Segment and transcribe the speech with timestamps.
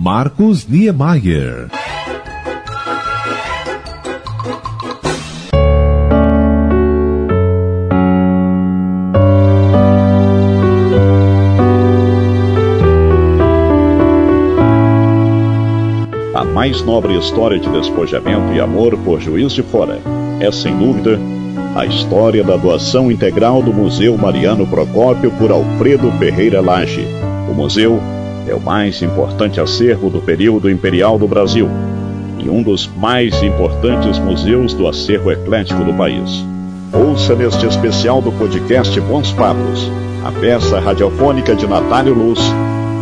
[0.00, 1.68] Marcos Niemeyer.
[16.32, 19.98] A mais nobre história de despojamento e amor por Juiz de Fora
[20.38, 21.18] é, sem dúvida,
[21.74, 27.04] a história da doação integral do Museu Mariano Procópio por Alfredo Ferreira Lage.
[27.50, 28.00] O museu
[28.48, 31.68] é o mais importante acervo do período imperial do Brasil
[32.38, 36.44] e um dos mais importantes museus do acervo eclético do país.
[36.92, 39.90] Ouça neste especial do podcast Bons Papos,
[40.24, 42.40] a peça radiofônica de Natálio Luz,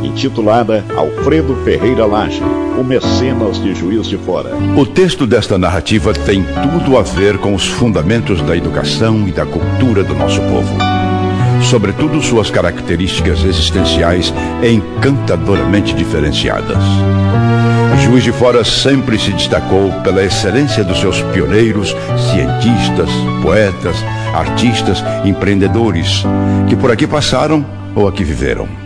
[0.03, 2.43] intitulada Alfredo Ferreira Lage,
[2.79, 4.51] o mecenas de Juiz de Fora.
[4.77, 9.47] O texto desta narrativa tem tudo a ver com os fundamentos da educação e da
[9.47, 11.06] cultura do nosso povo.
[11.71, 16.79] Sobretudo suas características existenciais encantadoramente diferenciadas.
[18.05, 21.89] Juiz de Fora sempre se destacou pela excelência dos seus pioneiros,
[22.31, 23.11] cientistas,
[23.43, 23.97] poetas,
[24.33, 26.23] artistas, empreendedores,
[26.69, 28.86] que por aqui passaram ou aqui viveram.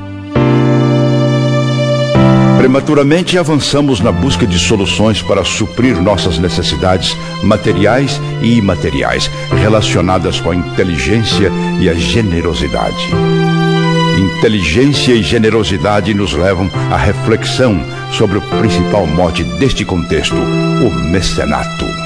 [2.60, 9.30] Prematuramente avançamos na busca de soluções para suprir nossas necessidades materiais e imateriais
[9.62, 11.50] relacionadas com a inteligência
[11.80, 13.08] e a generosidade.
[14.18, 21.99] Inteligência e generosidade nos levam à reflexão sobre o principal mote deste contexto, o mecenato.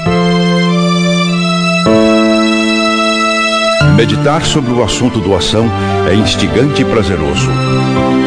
[3.95, 5.69] Meditar sobre o assunto doação
[6.05, 7.49] é instigante e prazeroso,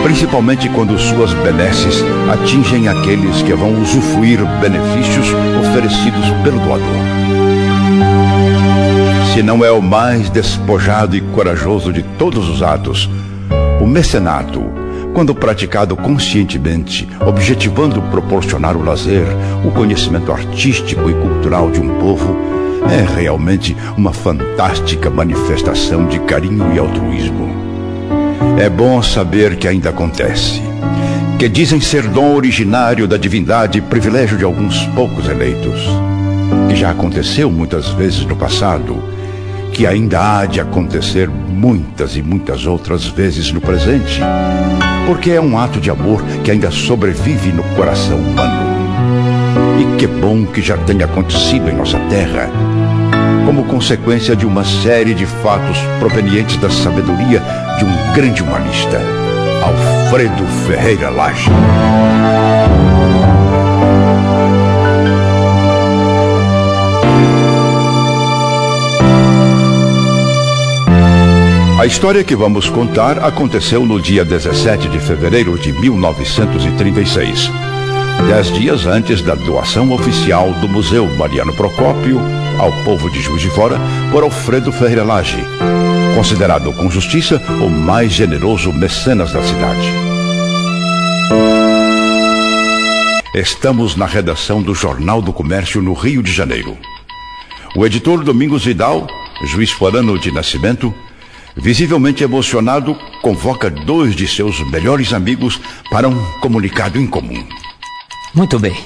[0.02, 2.02] principalmente quando suas benesses
[2.33, 5.27] atingem aqueles que vão usufruir benefícios
[5.61, 6.96] oferecidos pelo doador.
[9.34, 13.08] Se não é o mais despojado e corajoso de todos os atos,
[13.78, 14.64] o mecenato,
[15.12, 19.27] quando praticado conscientemente, objetivando proporcionar o lazer,
[19.62, 22.58] o conhecimento artístico e cultural de um povo,
[22.90, 27.48] é realmente uma fantástica manifestação de carinho e altruísmo.
[28.58, 30.62] É bom saber que ainda acontece.
[31.38, 35.80] Que dizem ser dom originário da divindade e privilégio de alguns poucos eleitos.
[36.68, 39.02] Que já aconteceu muitas vezes no passado.
[39.72, 44.20] Que ainda há de acontecer muitas e muitas outras vezes no presente.
[45.06, 48.58] Porque é um ato de amor que ainda sobrevive no coração humano.
[49.78, 52.50] E que bom que já tenha acontecido em nossa terra,
[53.46, 57.40] como consequência de uma série de fatos provenientes da sabedoria
[57.78, 59.00] de um grande humanista,
[59.62, 61.48] Alfredo Ferreira Lage.
[71.78, 77.67] A história que vamos contar aconteceu no dia 17 de fevereiro de 1936
[78.27, 82.20] dez dias antes da doação oficial do Museu Mariano Procópio
[82.58, 83.79] ao povo de Juiz de Fora
[84.11, 85.39] por Alfredo Ferreira Lage,
[86.14, 89.89] considerado com justiça o mais generoso mecenas da cidade.
[93.34, 96.77] Estamos na redação do Jornal do Comércio no Rio de Janeiro.
[97.77, 99.06] O editor Domingos Vidal,
[99.45, 100.92] juiz forano de nascimento,
[101.56, 107.46] visivelmente emocionado, convoca dois de seus melhores amigos para um comunicado em comum.
[108.34, 108.77] Muito bem.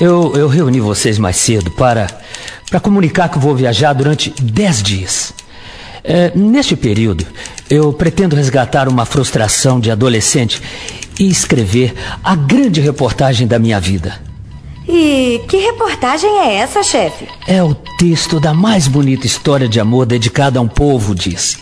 [0.00, 2.06] Eu, eu reuni vocês mais cedo para,
[2.68, 5.32] para comunicar que vou viajar durante dez dias.
[6.04, 7.26] É, neste período,
[7.68, 10.62] eu pretendo resgatar uma frustração de adolescente
[11.18, 14.20] e escrever a grande reportagem da minha vida.
[14.88, 17.26] E que reportagem é essa, chefe?
[17.46, 21.58] É o texto da mais bonita história de amor dedicada a um povo, disse.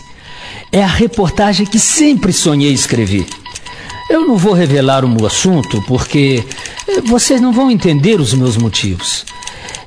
[0.71, 3.25] É a reportagem que sempre sonhei escrever.
[4.09, 6.43] Eu não vou revelar o assunto porque
[6.87, 9.25] eh, vocês não vão entender os meus motivos.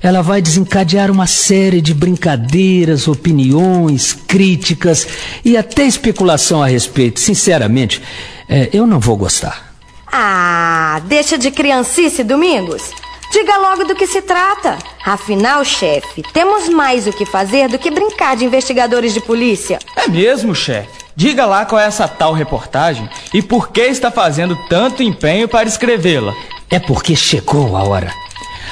[0.03, 5.07] Ela vai desencadear uma série de brincadeiras, opiniões, críticas
[5.45, 7.21] e até especulação a respeito.
[7.21, 8.01] Sinceramente,
[8.49, 9.73] é, eu não vou gostar.
[10.11, 12.83] Ah, deixa de criancice, Domingos.
[13.31, 14.79] Diga logo do que se trata.
[15.05, 19.79] Afinal, chefe, temos mais o que fazer do que brincar de investigadores de polícia.
[19.97, 20.89] É mesmo, chefe?
[21.15, 25.69] Diga lá qual é essa tal reportagem e por que está fazendo tanto empenho para
[25.69, 26.33] escrevê-la.
[26.71, 28.13] É porque chegou a hora.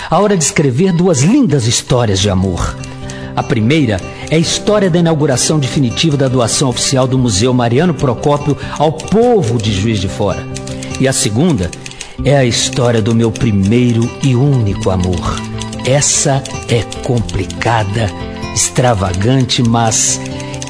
[0.08, 2.76] A hora de escrever duas lindas histórias de amor.
[3.34, 4.00] A primeira
[4.30, 9.58] é a história da inauguração definitiva da doação oficial do Museu Mariano Procópio ao povo
[9.58, 10.46] de Juiz de Fora.
[11.00, 11.70] E a segunda
[12.24, 15.40] é a história do meu primeiro e único amor.
[15.84, 18.10] Essa é complicada,
[18.54, 20.20] extravagante, mas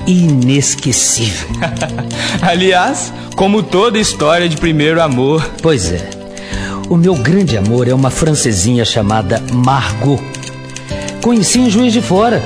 [0.06, 1.48] inesquecível.
[2.42, 5.48] Aliás, como toda história de primeiro amor.
[5.62, 6.10] Pois é.
[6.88, 10.22] O meu grande amor é uma francesinha chamada Margot.
[11.20, 12.42] Conheci em Juiz de Fora.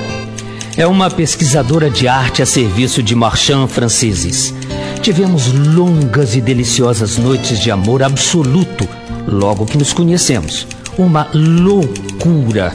[0.75, 4.53] É uma pesquisadora de arte a serviço de marchands franceses.
[5.01, 8.87] Tivemos longas e deliciosas noites de amor absoluto
[9.27, 10.67] logo que nos conhecemos.
[10.95, 12.71] Uma loucura.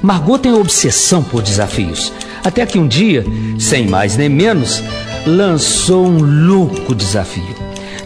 [0.00, 2.10] Margot tem obsessão por desafios.
[2.42, 3.22] Até que um dia,
[3.58, 4.82] sem mais nem menos,
[5.26, 7.54] lançou um louco desafio.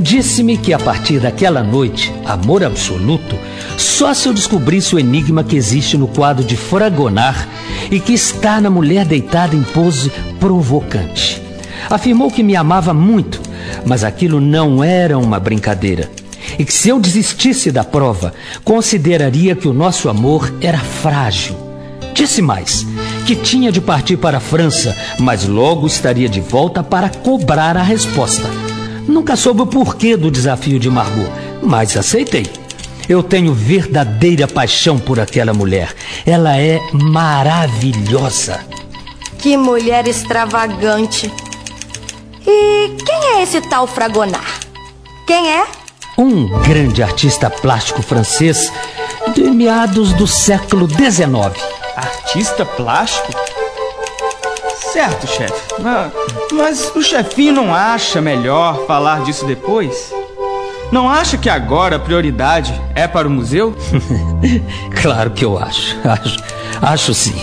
[0.01, 3.37] Disse-me que a partir daquela noite, amor absoluto,
[3.79, 7.47] só se eu descobrisse o enigma que existe no quadro de Fragonard
[7.93, 10.11] e que está na mulher deitada em pose
[10.41, 11.41] provocante.
[11.89, 13.52] Afirmou que me amava muito,
[13.85, 16.11] mas aquilo não era uma brincadeira.
[16.59, 18.35] E que se eu desistisse da prova,
[18.65, 21.57] consideraria que o nosso amor era frágil.
[22.15, 22.87] Disse mais
[23.27, 27.83] que tinha de partir para a França, mas logo estaria de volta para cobrar a
[27.83, 28.49] resposta.
[29.07, 31.31] Nunca soube o porquê do desafio de Margot,
[31.63, 32.47] mas aceitei.
[33.09, 35.95] Eu tenho verdadeira paixão por aquela mulher.
[36.25, 38.61] Ela é maravilhosa.
[39.39, 41.31] Que mulher extravagante.
[42.47, 44.61] E quem é esse tal Fragonar?
[45.27, 45.65] Quem é?
[46.19, 48.71] Um grande artista plástico francês
[49.35, 51.63] de meados do século XIX.
[51.97, 53.33] Artista plástico?
[54.93, 55.55] Certo, chefe.
[55.79, 56.13] Mas,
[56.53, 60.13] mas o chefinho não acha melhor falar disso depois?
[60.91, 63.75] Não acha que agora a prioridade é para o museu?
[65.01, 65.97] claro que eu acho.
[66.07, 66.37] Acho,
[66.83, 67.35] acho sim.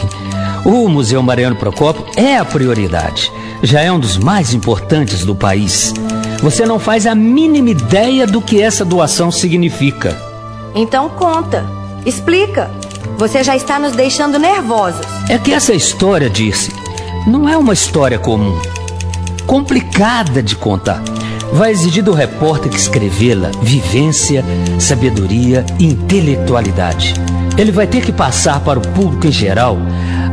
[0.64, 3.32] O Museu Mariano Procópio é a prioridade.
[3.62, 5.94] Já é um dos mais importantes do país.
[6.42, 10.18] Você não faz a mínima ideia do que essa doação significa.
[10.74, 11.66] Então conta,
[12.06, 12.72] explica.
[13.18, 15.06] Você já está nos deixando nervosos.
[15.28, 16.72] É que essa história, disse,
[17.28, 18.58] não é uma história comum.
[19.46, 21.04] Complicada de contar.
[21.52, 24.46] Vai exigir do repórter que escrevê-la vivência,
[24.80, 27.14] sabedoria e intelectualidade.
[27.58, 29.78] Ele vai ter que passar para o público em geral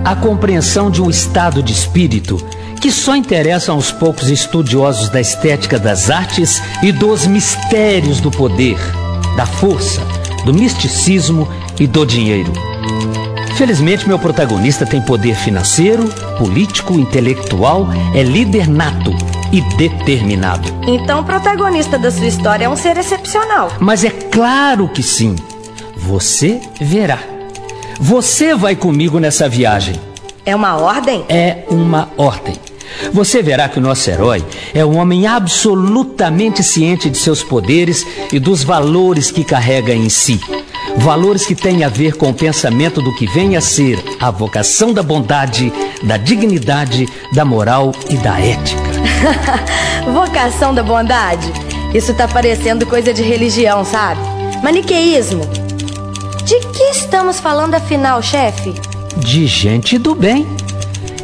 [0.05, 2.39] a compreensão de um estado de espírito
[2.87, 8.79] que só interessa aos poucos estudiosos da estética das artes e dos mistérios do poder,
[9.37, 10.01] da força,
[10.45, 11.49] do misticismo
[11.81, 12.53] e do dinheiro.
[13.57, 19.11] Felizmente, meu protagonista tem poder financeiro, político, intelectual, é líder nato
[19.51, 20.73] e determinado.
[20.87, 23.73] Então, o protagonista da sua história é um ser excepcional.
[23.81, 25.35] Mas é claro que sim.
[25.97, 27.19] Você verá.
[27.99, 30.01] Você vai comigo nessa viagem.
[30.45, 31.25] É uma ordem?
[31.29, 32.55] É uma ordem.
[33.13, 34.45] Você verá que o nosso herói
[34.75, 40.41] é um homem absolutamente ciente de seus poderes e dos valores que carrega em si.
[40.99, 44.93] Valores que têm a ver com o pensamento do que vem a ser a vocação
[44.93, 45.73] da bondade,
[46.03, 48.83] da dignidade, da moral e da ética.
[50.13, 51.53] vocação da bondade?
[51.95, 54.21] Isso tá parecendo coisa de religião, sabe?
[54.63, 55.43] Maniqueísmo.
[56.45, 58.75] De que estamos falando afinal, chefe?
[59.17, 60.47] De gente do bem,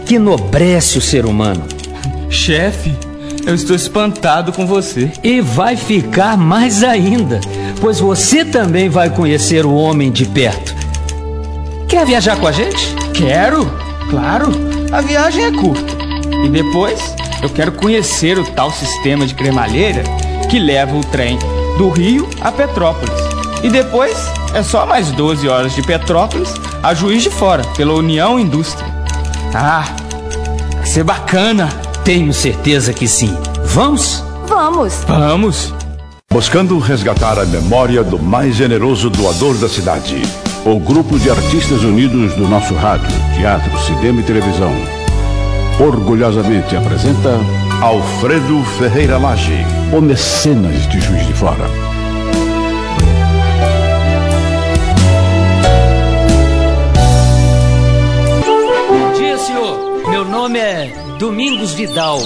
[0.06, 1.64] que enobrece o ser humano.
[2.28, 2.94] Chefe,
[3.46, 5.10] eu estou espantado com você.
[5.22, 7.40] E vai ficar mais ainda,
[7.80, 10.74] pois você também vai conhecer o homem de perto.
[11.88, 12.94] Quer viajar com a gente?
[13.14, 13.70] Quero,
[14.08, 14.50] claro.
[14.90, 15.94] A viagem é curta.
[16.44, 20.02] E depois eu quero conhecer o tal sistema de cremalheira
[20.48, 21.38] que leva o trem
[21.78, 23.14] do Rio a Petrópolis.
[23.62, 24.16] E depois
[24.54, 28.91] é só mais 12 horas de Petrópolis a Juiz de Fora, pela União Indústria.
[29.54, 29.84] Ah,
[30.76, 31.68] vai ser bacana.
[32.04, 33.36] Tenho certeza que sim.
[33.66, 34.24] Vamos?
[34.48, 35.04] Vamos.
[35.06, 35.74] Vamos.
[36.30, 40.22] Buscando resgatar a memória do mais generoso doador da cidade,
[40.64, 44.72] o Grupo de Artistas Unidos do nosso rádio, teatro, cinema e televisão,
[45.78, 47.38] orgulhosamente apresenta
[47.82, 51.91] Alfredo Ferreira Lage, o mecenas de Juiz de Fora.
[61.52, 62.22] Domingos Vidal.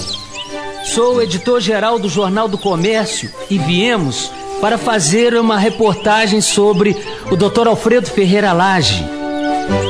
[0.84, 4.30] Sou editor-geral do Jornal do Comércio e viemos
[4.60, 6.96] para fazer uma reportagem sobre
[7.28, 7.66] o Dr.
[7.66, 9.04] Alfredo Ferreira Lage.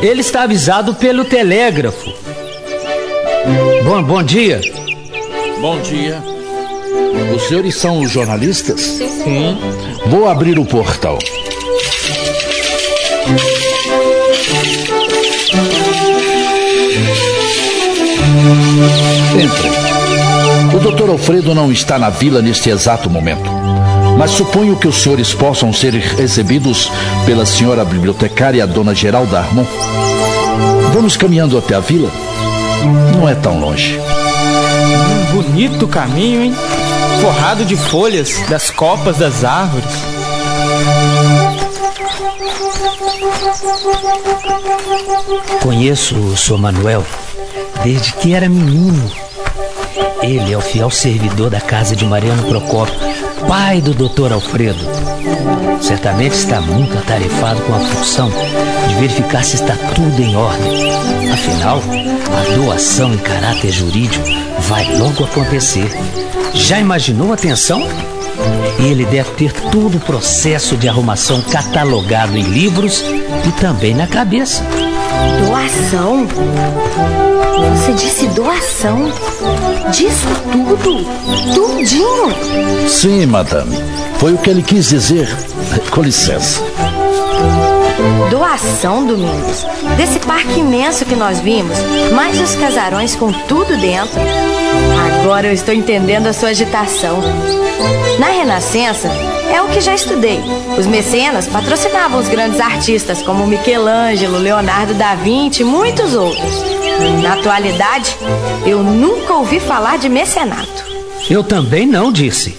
[0.00, 2.10] Ele está avisado pelo telégrafo.
[3.84, 4.58] Bom, bom dia.
[5.60, 6.22] Bom dia.
[7.36, 8.80] Os senhores são os jornalistas?
[8.80, 9.58] Sim.
[10.06, 11.18] Vou abrir o portal.
[19.32, 19.72] Entrem.
[20.74, 23.50] O doutor Alfredo não está na vila neste exato momento.
[24.18, 26.90] Mas suponho que os senhores possam ser recebidos
[27.24, 29.64] pela senhora bibliotecária Dona Geralda Armon.
[30.92, 32.10] Vamos caminhando até a vila?
[33.14, 33.98] Não é tão longe.
[35.32, 36.54] Bonito caminho, hein?
[37.20, 39.90] Forrado de folhas das copas das árvores.
[45.62, 46.58] Conheço o Sr.
[46.58, 47.04] Manuel
[47.86, 49.08] desde que era menino.
[50.20, 52.98] Ele é o fiel servidor da casa de Mariano Procópio,
[53.46, 54.32] pai do Dr.
[54.32, 54.84] Alfredo.
[55.80, 58.28] Certamente está muito atarefado com a função
[58.88, 60.90] de verificar se está tudo em ordem.
[61.32, 61.80] Afinal,
[62.36, 64.24] a doação em caráter jurídico
[64.62, 65.88] vai logo acontecer.
[66.54, 67.86] Já imaginou a tensão?
[68.80, 73.04] Ele deve ter todo o processo de arrumação catalogado em livros
[73.46, 74.64] e também na cabeça.
[75.46, 76.26] Doação?
[77.74, 79.10] Você disse doação?
[79.90, 81.04] Disso tudo?
[81.54, 82.88] Tudinho?
[82.88, 83.76] Sim, madame.
[84.18, 85.28] Foi o que ele quis dizer.
[85.90, 86.62] Com licença.
[88.30, 89.66] Doação, Domingos.
[89.96, 91.78] Desse parque imenso que nós vimos,
[92.12, 94.20] mais os casarões com tudo dentro.
[95.20, 97.22] Agora eu estou entendendo a sua agitação.
[98.18, 99.08] Na Renascença,
[99.52, 100.40] é o que já estudei.
[100.78, 106.62] Os mecenas patrocinavam os grandes artistas como Michelangelo, Leonardo da Vinci e muitos outros.
[107.22, 108.16] Na atualidade,
[108.64, 110.84] eu nunca ouvi falar de mecenato.
[111.28, 112.56] Eu também não disse.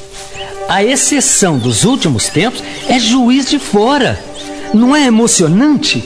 [0.67, 4.21] A exceção dos últimos tempos é juiz de fora.
[4.73, 6.03] Não é emocionante?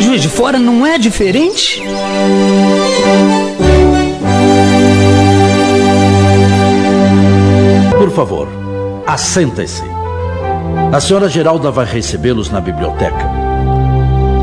[0.00, 1.80] Juiz de fora não é diferente?
[7.96, 8.48] Por favor,
[9.06, 9.93] assenta-se.
[10.92, 13.28] A senhora Geralda vai recebê-los na biblioteca.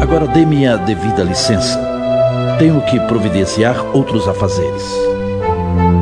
[0.02, 1.80] Agora dê-me a devida licença.
[2.60, 4.84] Tenho que providenciar outros afazeres.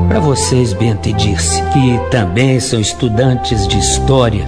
[0.07, 4.47] Para vocês, Bento e Dirce, que também são estudantes de história,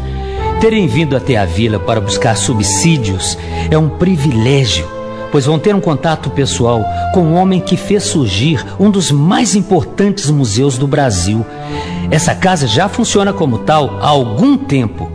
[0.60, 3.38] terem vindo até a vila para buscar subsídios
[3.70, 4.88] é um privilégio,
[5.32, 6.84] pois vão ter um contato pessoal
[7.14, 11.46] com um homem que fez surgir um dos mais importantes museus do Brasil.
[12.10, 15.11] Essa casa já funciona como tal há algum tempo.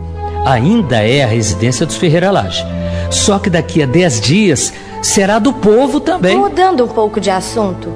[0.47, 2.65] Ainda é a residência dos Ferreira Lage.
[3.11, 6.37] Só que daqui a 10 dias será do povo também.
[6.37, 7.91] Mudando um pouco de assunto,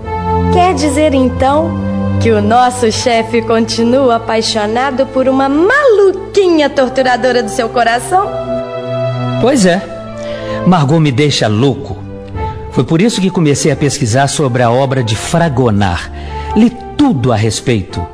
[0.53, 1.71] quer dizer então
[2.21, 8.29] que o nosso chefe continua apaixonado por uma maluquinha torturadora do seu coração?
[9.39, 9.81] Pois é.
[10.67, 11.97] Margot me deixa louco.
[12.71, 16.11] Foi por isso que comecei a pesquisar sobre a obra de Fragonar.
[16.55, 18.05] Li tudo a respeito.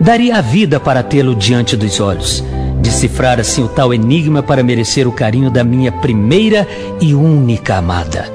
[0.00, 2.42] Daria a vida para tê-lo diante dos olhos.
[2.84, 6.68] Decifrar assim o tal enigma para merecer o carinho da minha primeira
[7.00, 8.30] e única amada.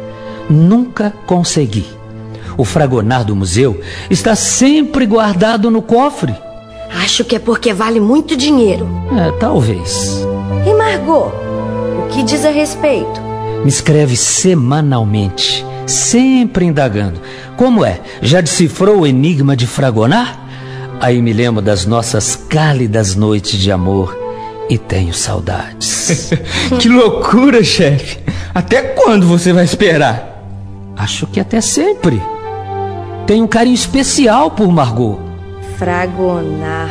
[0.49, 1.85] Nunca consegui.
[2.57, 3.79] O fragonar do museu
[4.09, 6.35] está sempre guardado no cofre.
[7.03, 8.89] Acho que é porque vale muito dinheiro.
[9.15, 10.25] É, talvez.
[10.65, 11.31] E Margot,
[11.99, 13.21] o que diz a respeito?
[13.63, 17.21] Me escreve semanalmente, sempre indagando.
[17.55, 18.01] Como é?
[18.19, 20.39] Já decifrou o enigma de Fragonar?
[20.99, 24.18] Aí me lembro das nossas cálidas noites de amor
[24.69, 26.31] e tenho saudades.
[26.79, 28.19] que loucura, chefe!
[28.53, 30.43] Até quando você vai esperar?
[30.95, 32.21] Acho que até sempre.
[33.25, 35.19] Tenho um carinho especial por Margot.
[35.77, 36.89] Fragonar.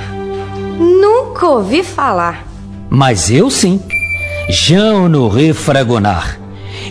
[0.78, 2.46] Nunca ouvi falar.
[2.88, 3.80] Mas eu sim.
[4.48, 6.38] Jean-Honoré Fragonar.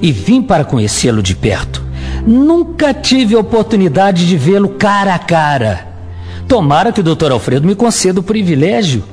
[0.02, 1.84] E vim para conhecê-lo de perto.
[2.26, 5.88] Nunca tive a oportunidade de vê-lo cara a cara.
[6.48, 7.32] Tomara que o Dr.
[7.32, 9.04] Alfredo me conceda o privilégio.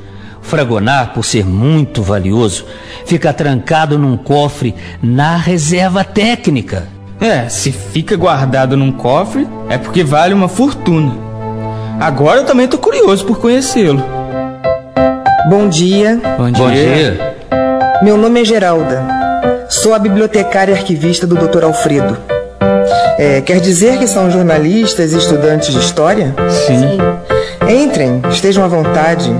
[0.45, 2.67] Fragonar, por ser muito valioso,
[3.07, 6.87] fica trancado num cofre na reserva técnica.
[7.21, 11.17] É, se fica guardado num cofre, é porque vale uma fortuna.
[11.99, 14.05] Agora eu também tô curioso por conhecê-lo.
[15.49, 16.21] Bom dia.
[16.37, 16.65] Bom dia.
[16.65, 17.37] Bom dia.
[18.03, 19.03] Meu nome é Geralda.
[19.71, 21.65] Sou a bibliotecária arquivista do Dr.
[21.65, 22.19] Alfredo.
[23.19, 26.35] É, quer dizer que são jornalistas e estudantes de história?
[26.67, 26.99] Sim.
[27.69, 29.31] Entrem, estejam à vontade.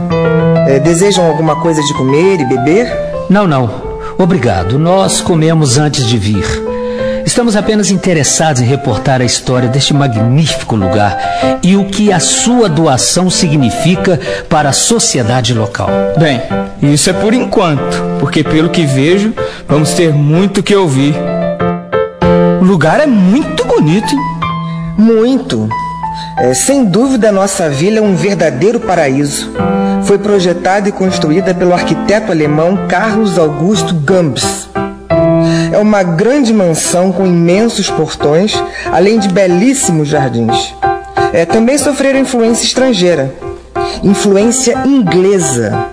[0.67, 2.91] É, desejam alguma coisa de comer e beber?
[3.29, 3.71] Não, não.
[4.19, 4.79] Obrigado.
[4.79, 6.45] Nós comemos antes de vir.
[7.27, 11.19] Estamos apenas interessados em reportar a história deste magnífico lugar
[11.63, 15.89] e o que a sua doação significa para a sociedade local.
[16.19, 16.41] Bem,
[16.83, 19.33] isso é por enquanto, porque pelo que vejo,
[19.67, 21.15] vamos ter muito que ouvir.
[22.61, 24.13] O lugar é muito bonito.
[24.13, 24.21] hein?
[24.97, 25.69] Muito.
[26.39, 29.53] É, sem dúvida, nossa vila é um verdadeiro paraíso.
[30.05, 34.69] Foi projetada e construída pelo arquiteto alemão Carlos Augusto Gambs.
[35.73, 38.55] É uma grande mansão com imensos portões,
[38.93, 40.75] além de belíssimos jardins.
[41.33, 43.35] É, também sofreram influência estrangeira,
[44.03, 45.87] influência inglesa,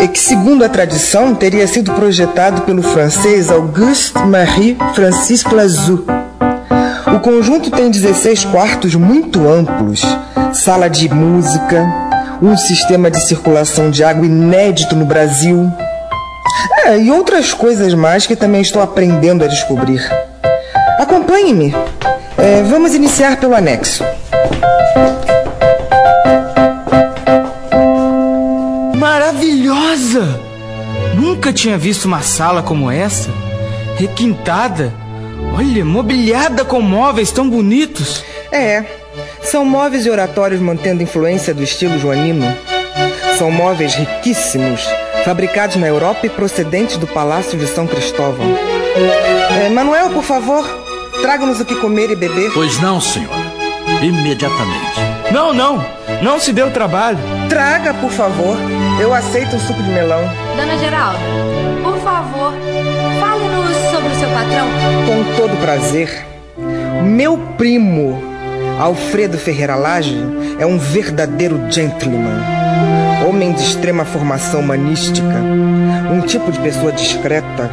[0.00, 6.04] e que, segundo a tradição, teria sido projetado pelo francês Auguste Marie Francis Plazou.
[7.18, 10.02] O conjunto tem 16 quartos muito amplos,
[10.54, 11.84] sala de música,
[12.40, 15.68] um sistema de circulação de água inédito no Brasil.
[16.84, 20.00] É, e outras coisas mais que também estou aprendendo a descobrir.
[21.00, 21.74] Acompanhe-me.
[22.36, 24.04] É, vamos iniciar pelo anexo.
[28.94, 30.38] Maravilhosa!
[31.16, 33.28] Nunca tinha visto uma sala como essa.
[33.96, 35.07] Requintada.
[35.54, 38.24] Olha, mobiliada com móveis tão bonitos.
[38.50, 38.84] É,
[39.42, 42.46] são móveis e oratórios mantendo influência do estilo joanino.
[43.36, 44.86] São móveis riquíssimos,
[45.24, 48.46] fabricados na Europa e procedentes do Palácio de São Cristóvão.
[49.64, 50.66] É, Manuel, por favor,
[51.22, 52.50] traga-nos o que comer e beber.
[52.52, 53.48] Pois não, senhora.
[54.02, 55.00] Imediatamente.
[55.32, 55.84] Não, não.
[56.22, 57.18] Não se deu trabalho.
[57.48, 58.56] Traga, por favor.
[59.00, 60.20] Eu aceito um suco de melão.
[60.56, 61.18] Dona Geralda,
[62.18, 62.52] favor,
[63.20, 64.66] fale-nos sobre o seu patrão.
[65.06, 66.26] Com todo prazer.
[67.04, 68.20] Meu primo,
[68.80, 70.18] Alfredo Ferreira Lage,
[70.58, 72.42] é um verdadeiro gentleman.
[73.28, 75.36] Homem de extrema formação humanística.
[76.10, 77.70] Um tipo de pessoa discreta.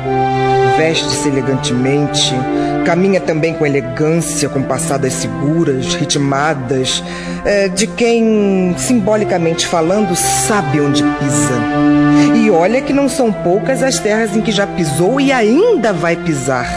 [0.77, 2.33] Veste-se elegantemente,
[2.85, 7.03] caminha também com elegância, com passadas seguras, ritmadas,
[7.43, 12.35] é, de quem, simbolicamente falando, sabe onde pisa.
[12.35, 16.15] E olha que não são poucas as terras em que já pisou e ainda vai
[16.15, 16.69] pisar.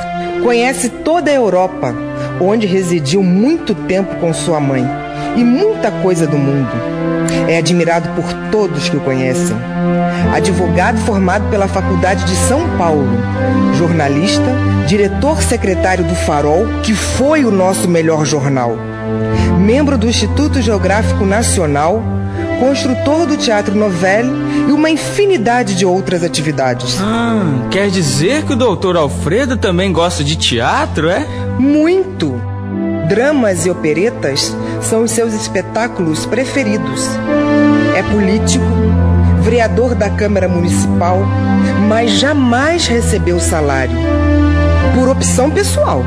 [0.42, 1.94] Conhece toda a Europa,
[2.40, 4.88] onde residiu muito tempo com sua mãe,
[5.38, 6.68] e muita coisa do mundo.
[7.46, 9.56] É admirado por todos que o conhecem.
[10.34, 13.06] Advogado formado pela Faculdade de São Paulo,
[13.76, 14.50] jornalista,
[14.86, 18.76] diretor secretário do Farol, que foi o nosso melhor jornal.
[19.60, 22.02] Membro do Instituto Geográfico Nacional,
[22.58, 24.30] construtor do Teatro Novelli
[24.68, 26.98] e uma infinidade de outras atividades.
[27.00, 31.24] Ah, quer dizer que o doutor Alfredo também gosta de teatro, é?
[31.58, 32.57] Muito!
[33.08, 37.06] Dramas e operetas são os seus espetáculos preferidos.
[37.96, 38.66] É político,
[39.40, 41.20] vereador da Câmara Municipal,
[41.88, 43.96] mas jamais recebeu salário.
[44.94, 46.04] Por opção pessoal.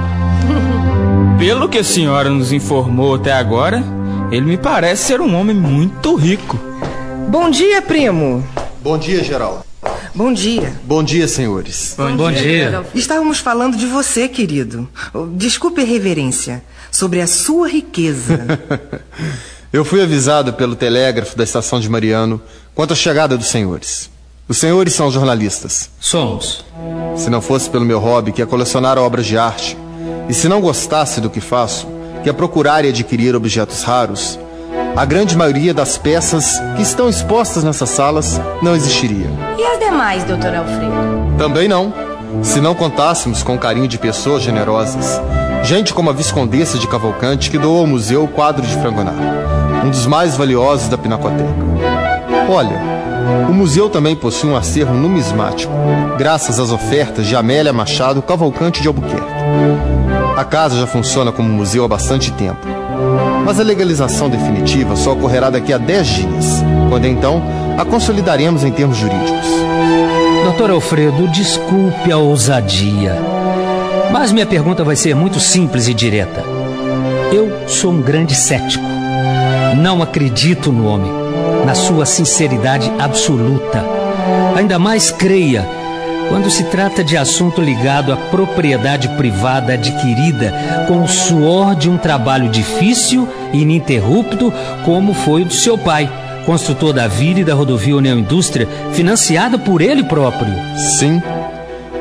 [1.39, 3.83] Pelo que a senhora nos informou até agora,
[4.31, 6.59] ele me parece ser um homem muito rico.
[7.29, 8.43] Bom dia, primo.
[8.83, 9.70] Bom dia, Geraldo.
[10.13, 10.73] Bom dia.
[10.83, 11.95] Bom dia, senhores.
[11.97, 12.83] Bom, Bom dia.
[12.93, 14.87] Estávamos falando de você, querido.
[15.35, 16.63] Desculpe a reverência.
[16.91, 18.59] Sobre a sua riqueza.
[19.71, 22.41] Eu fui avisado pelo telégrafo da estação de Mariano
[22.75, 24.09] quanto à chegada dos senhores.
[24.49, 25.89] Os senhores são jornalistas.
[25.97, 26.65] Somos.
[27.15, 29.77] Se não fosse pelo meu hobby, que é colecionar obras de arte,
[30.27, 31.87] e se não gostasse do que faço,
[32.21, 34.37] que é procurar e adquirir objetos raros,
[34.95, 39.27] a grande maioria das peças que estão expostas nessas salas não existiria.
[39.57, 41.35] E as demais, doutor Alfredo?
[41.37, 41.93] Também não.
[42.41, 45.19] Se não contássemos com o carinho de pessoas generosas.
[45.63, 49.13] Gente como a Viscondessa de Cavalcante, que doou ao museu o quadro de Frangonar,
[49.85, 51.53] um dos mais valiosos da Pinacoteca.
[52.49, 52.79] Olha,
[53.47, 55.71] o museu também possui um acervo numismático,
[56.17, 59.31] graças às ofertas de Amélia Machado Cavalcante de Albuquerque.
[60.35, 62.65] A casa já funciona como museu há bastante tempo,
[63.45, 67.41] mas a legalização definitiva só ocorrerá daqui a 10 dias, quando então
[67.77, 69.47] a consolidaremos em termos jurídicos.
[70.43, 73.15] Doutor Alfredo, desculpe a ousadia,
[74.11, 76.43] mas minha pergunta vai ser muito simples e direta.
[77.31, 78.83] Eu sou um grande cético.
[79.77, 81.11] Não acredito no homem,
[81.65, 83.85] na sua sinceridade absoluta.
[84.55, 85.65] Ainda mais creia
[86.31, 90.53] quando se trata de assunto ligado à propriedade privada adquirida
[90.87, 94.51] com o suor de um trabalho difícil e ininterrupto,
[94.85, 96.09] como foi o do seu pai,
[96.45, 100.53] construtor da vila e da rodovia União Indústria, financiada por ele próprio.
[100.97, 101.21] Sim,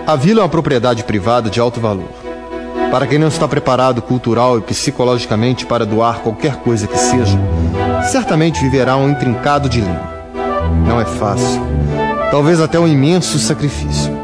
[0.07, 2.11] a vila é uma propriedade privada de alto valor.
[2.89, 7.37] Para quem não está preparado cultural e psicologicamente para doar qualquer coisa que seja,
[8.09, 10.09] certamente viverá um intrincado dilema.
[10.87, 11.61] Não é fácil.
[12.31, 14.20] Talvez até um imenso sacrifício.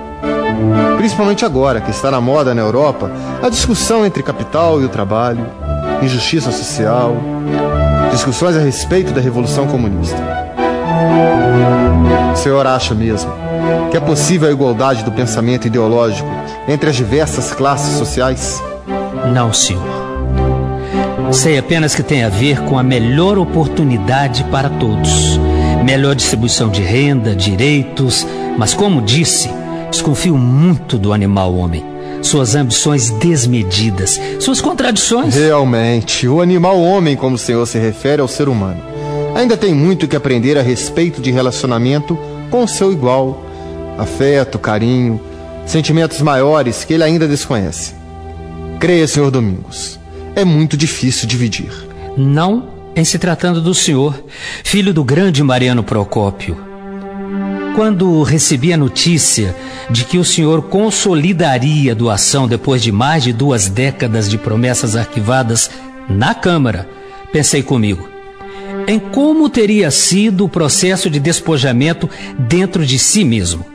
[0.96, 3.10] Principalmente agora que está na moda na Europa
[3.42, 5.46] a discussão entre capital e o trabalho,
[6.02, 7.16] injustiça social,
[8.10, 10.18] discussões a respeito da Revolução Comunista.
[12.32, 13.32] O senhor acha mesmo
[13.90, 16.28] que é possível a igualdade do pensamento ideológico
[16.68, 18.62] entre as diversas classes sociais?
[19.32, 19.82] Não, senhor.
[21.32, 25.38] Sei apenas que tem a ver com a melhor oportunidade para todos.
[25.84, 28.26] Melhor distribuição de renda, direitos,
[28.58, 29.50] mas como disse,
[29.90, 31.84] desconfio muito do animal homem.
[32.22, 35.34] Suas ambições desmedidas, suas contradições.
[35.34, 38.82] Realmente, o animal homem, como o senhor se refere ao ser humano,
[39.34, 42.18] ainda tem muito que aprender a respeito de relacionamento
[42.50, 43.44] com o seu igual,
[43.98, 45.20] afeto, carinho,
[45.66, 47.94] sentimentos maiores que ele ainda desconhece.
[48.80, 49.98] Creia, senhor Domingos,
[50.34, 51.70] é muito difícil dividir.
[52.16, 54.24] Não em se tratando do senhor,
[54.64, 56.56] filho do grande Mariano Procópio.
[57.76, 59.54] Quando recebi a notícia
[59.90, 64.96] de que o senhor consolidaria a doação depois de mais de duas décadas de promessas
[64.96, 65.70] arquivadas
[66.08, 66.88] na Câmara,
[67.30, 68.08] pensei comigo
[68.88, 72.08] em como teria sido o processo de despojamento
[72.38, 73.66] dentro de si mesmo.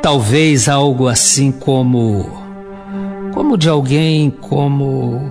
[0.00, 2.30] Talvez algo assim como.
[3.32, 5.30] como de alguém como.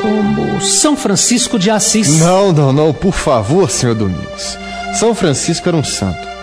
[0.00, 2.18] como São Francisco de Assis.
[2.20, 4.58] Não, não, não, por favor, senhor Domingos.
[4.94, 6.35] São Francisco era um santo.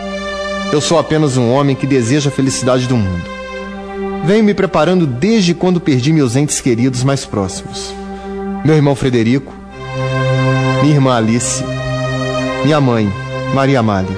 [0.74, 3.24] Eu sou apenas um homem que deseja a felicidade do mundo.
[4.26, 7.94] Venho me preparando desde quando perdi meus entes queridos mais próximos.
[8.66, 9.54] Meu irmão Frederico,
[10.82, 11.64] minha irmã Alice,
[12.64, 13.08] minha mãe,
[13.54, 14.18] Maria Amália.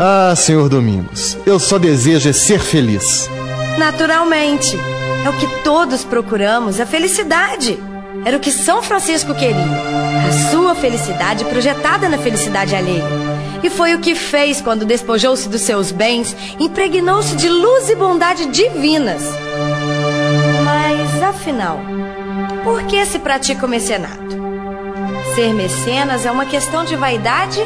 [0.00, 3.30] Ah, senhor Domingos, eu só desejo é ser feliz.
[3.78, 4.76] Naturalmente.
[5.24, 7.78] É o que todos procuramos, a felicidade.
[8.24, 9.54] Era o que São Francisco queria.
[9.54, 13.23] A sua felicidade projetada na felicidade alheia.
[13.64, 18.44] E foi o que fez quando despojou-se dos seus bens, impregnou-se de luz e bondade
[18.44, 19.22] divinas.
[20.62, 21.80] Mas, afinal,
[22.62, 24.36] por que se pratica o mecenato?
[25.34, 27.58] Ser mecenas é uma questão de vaidade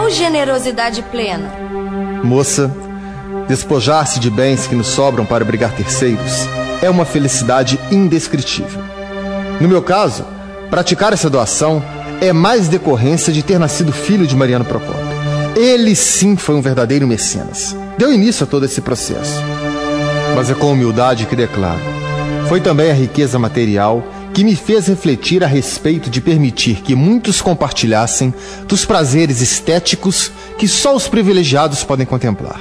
[0.00, 1.52] ou generosidade plena?
[2.24, 2.74] Moça,
[3.46, 6.48] despojar-se de bens que nos sobram para obrigar terceiros
[6.80, 8.82] é uma felicidade indescritível.
[9.60, 10.24] No meu caso,
[10.70, 11.84] praticar essa doação
[12.22, 15.22] é mais decorrência de ter nascido filho de Mariano Procópio.
[15.54, 17.76] Ele sim foi um verdadeiro mecenas.
[17.98, 19.38] Deu início a todo esse processo.
[20.34, 22.02] Mas é com humildade que declaro
[22.52, 24.04] foi também a riqueza material
[24.34, 28.34] que me fez refletir a respeito de permitir que muitos compartilhassem
[28.68, 32.60] dos prazeres estéticos que só os privilegiados podem contemplar.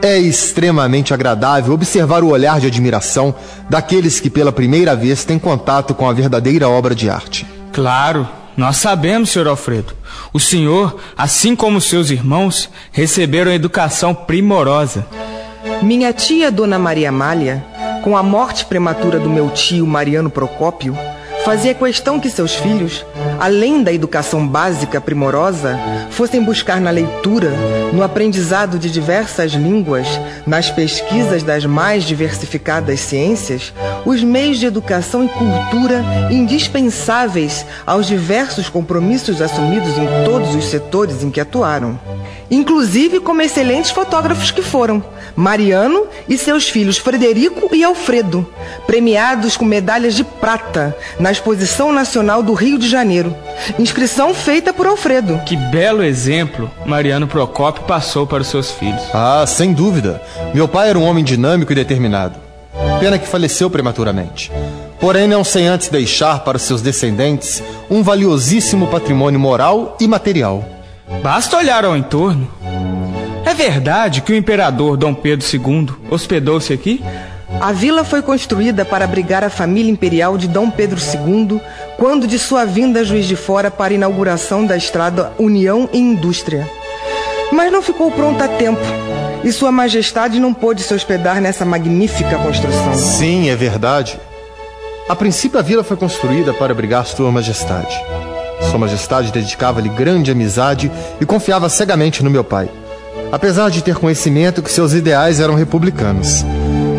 [0.00, 3.34] É extremamente agradável observar o olhar de admiração
[3.68, 7.46] daqueles que pela primeira vez têm contato com a verdadeira obra de arte.
[7.74, 9.46] Claro, nós sabemos, Sr.
[9.48, 9.94] Alfredo.
[10.32, 15.06] O senhor, assim como seus irmãos, receberam educação primorosa.
[15.82, 17.64] Minha tia, Dona Maria Amália,
[18.02, 20.96] com a morte prematura do meu tio Mariano Procópio,
[21.44, 23.04] fazia questão que seus filhos,
[23.38, 25.78] além da educação básica primorosa,
[26.10, 27.50] fossem buscar na leitura,
[27.92, 30.06] no aprendizado de diversas línguas,
[30.46, 33.72] nas pesquisas das mais diversificadas ciências,
[34.04, 41.22] os meios de educação e cultura indispensáveis aos diversos compromissos assumidos em todos os setores
[41.22, 41.98] em que atuaram
[42.50, 45.02] inclusive como excelentes fotógrafos que foram,
[45.36, 48.46] Mariano e seus filhos Frederico e Alfredo,
[48.86, 53.09] premiados com medalhas de prata na Exposição Nacional do Rio de Janeiro.
[53.78, 55.38] Inscrição feita por Alfredo.
[55.46, 59.02] Que belo exemplo Mariano Procópio passou para os seus filhos.
[59.12, 60.22] Ah, sem dúvida.
[60.54, 62.38] Meu pai era um homem dinâmico e determinado.
[62.98, 64.52] Pena que faleceu prematuramente.
[65.00, 70.64] Porém, não sem antes deixar para os seus descendentes um valiosíssimo patrimônio moral e material.
[71.22, 72.48] Basta olhar ao entorno.
[73.44, 77.02] É verdade que o imperador Dom Pedro II hospedou-se aqui?
[77.60, 81.60] A vila foi construída para abrigar a família imperial de Dom Pedro II
[81.98, 85.98] quando de sua vinda a Juiz de Fora para a inauguração da estrada União e
[85.98, 86.66] Indústria.
[87.52, 88.80] Mas não ficou pronta a tempo
[89.44, 92.94] e Sua Majestade não pôde se hospedar nessa magnífica construção.
[92.94, 94.18] Sim, é verdade.
[95.06, 97.94] A princípio a vila foi construída para abrigar Sua Majestade.
[98.70, 102.70] Sua Majestade dedicava-lhe grande amizade e confiava cegamente no meu pai,
[103.30, 106.44] apesar de ter conhecimento que seus ideais eram republicanos.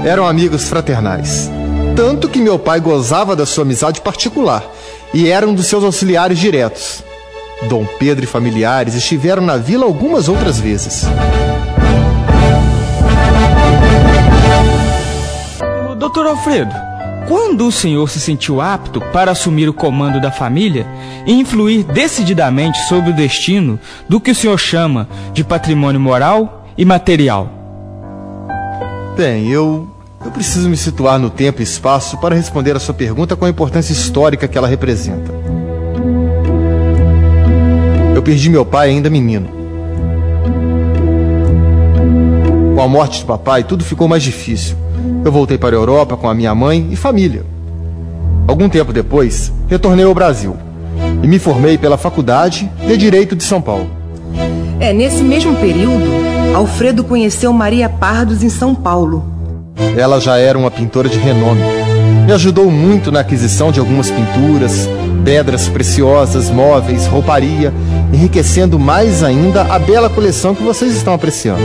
[0.03, 1.49] Eram amigos fraternais.
[1.95, 4.63] Tanto que meu pai gozava da sua amizade particular
[5.13, 7.03] e era um dos seus auxiliares diretos.
[7.69, 11.05] Dom Pedro e familiares estiveram na vila algumas outras vezes.
[15.99, 16.73] Doutor Alfredo,
[17.27, 20.87] quando o senhor se sentiu apto para assumir o comando da família
[21.27, 26.83] e influir decididamente sobre o destino do que o senhor chama de patrimônio moral e
[26.83, 27.47] material?
[29.15, 29.90] Bem, eu
[30.23, 33.49] eu preciso me situar no tempo e espaço para responder a sua pergunta com a
[33.49, 35.31] importância histórica que ela representa.
[38.15, 39.49] Eu perdi meu pai ainda menino.
[42.75, 44.75] Com a morte de papai, tudo ficou mais difícil.
[45.25, 47.43] Eu voltei para a Europa com a minha mãe e família.
[48.47, 50.55] Algum tempo depois, retornei ao Brasil
[51.23, 53.89] e me formei pela Faculdade de Direito de São Paulo.
[54.79, 56.05] É, nesse mesmo período,
[56.55, 59.31] Alfredo conheceu Maria Pardos em São Paulo.
[59.97, 61.62] Ela já era uma pintora de renome.
[62.25, 64.88] Me ajudou muito na aquisição de algumas pinturas,
[65.23, 67.73] pedras preciosas, móveis, rouparia,
[68.13, 71.62] enriquecendo mais ainda a bela coleção que vocês estão apreciando.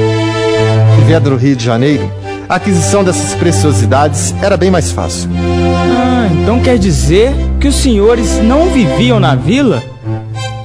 [0.99, 2.11] Vivendo no Rio de Janeiro,
[2.49, 5.29] a aquisição dessas preciosidades era bem mais fácil.
[5.37, 9.83] Ah, então quer dizer que os senhores não viviam na vila?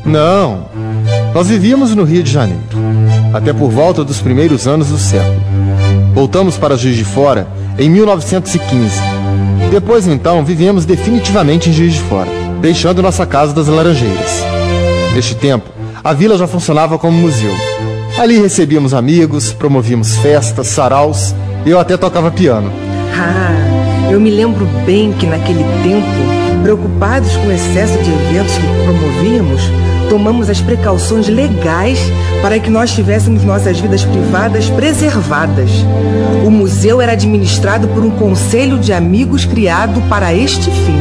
[0.05, 0.65] Não.
[1.33, 2.61] Nós vivíamos no Rio de Janeiro.
[3.33, 5.40] até por volta dos primeiros anos do século.
[6.13, 7.47] Voltamos para Juiz de Fora
[7.77, 9.01] em 1915.
[9.71, 12.29] Depois então vivemos definitivamente em Juiz de Fora,
[12.61, 14.43] deixando nossa casa das Laranjeiras.
[15.13, 15.69] Neste tempo,
[16.03, 17.53] a vila já funcionava como museu.
[18.17, 21.33] Ali recebíamos amigos, promovíamos festas, saraus
[21.65, 22.71] eu até tocava piano.
[23.15, 28.67] Ah, eu me lembro bem que naquele tempo, preocupados com o excesso de eventos que
[28.83, 29.61] promovíamos,
[30.11, 31.97] tomamos as precauções legais
[32.41, 35.71] para que nós tivéssemos nossas vidas privadas preservadas.
[36.45, 40.99] O museu era administrado por um conselho de amigos criado para este fim.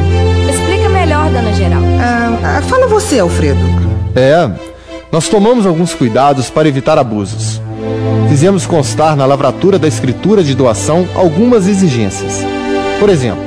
[0.49, 1.83] Explica melhor, dona Geral.
[2.01, 3.59] Ah, ah, fala você, Alfredo.
[4.15, 4.49] É,
[5.11, 7.61] nós tomamos alguns cuidados para evitar abusos.
[8.29, 12.45] Fizemos constar na lavratura da escritura de doação algumas exigências.
[13.01, 13.43] Por exemplo,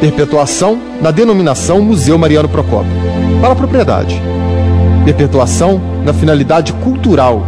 [0.00, 2.90] perpetuação na denominação Museu Mariano Procópio,
[3.40, 4.20] para a propriedade
[5.06, 7.46] perpetuação na finalidade cultural,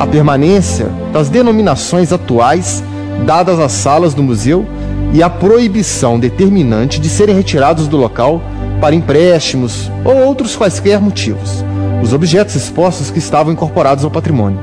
[0.00, 2.82] a permanência das denominações atuais
[3.24, 4.66] dadas às salas do museu
[5.12, 8.42] e a proibição determinante de serem retirados do local
[8.80, 11.64] para empréstimos ou outros quaisquer motivos
[12.02, 14.58] os objetos expostos que estavam incorporados ao patrimônio.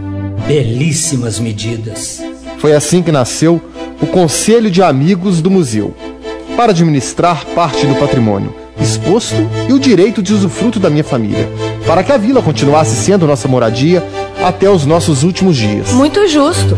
[0.46, 2.22] Belíssimas medidas.
[2.58, 3.62] Foi assim que nasceu
[4.02, 5.96] o Conselho de Amigos do Museu,
[6.58, 9.36] para administrar parte do patrimônio exposto
[9.68, 11.50] e o direito de usufruto da minha família,
[11.86, 14.04] para que a vila continuasse sendo nossa moradia
[14.44, 15.92] até os nossos últimos dias.
[15.92, 16.78] Muito justo.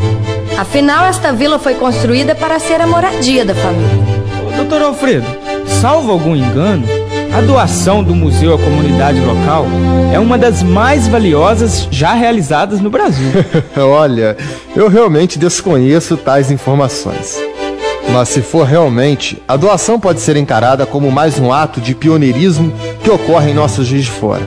[0.57, 4.21] Afinal, esta vila foi construída para ser a moradia da família.
[4.55, 5.25] Doutor Alfredo,
[5.81, 6.85] salvo algum engano,
[7.33, 9.65] a doação do museu à comunidade local
[10.13, 13.31] é uma das mais valiosas já realizadas no Brasil.
[13.77, 14.35] Olha,
[14.75, 17.39] eu realmente desconheço tais informações.
[18.11, 22.73] Mas se for realmente, a doação pode ser encarada como mais um ato de pioneirismo
[23.01, 24.45] que ocorre em nosso Juiz de Fora.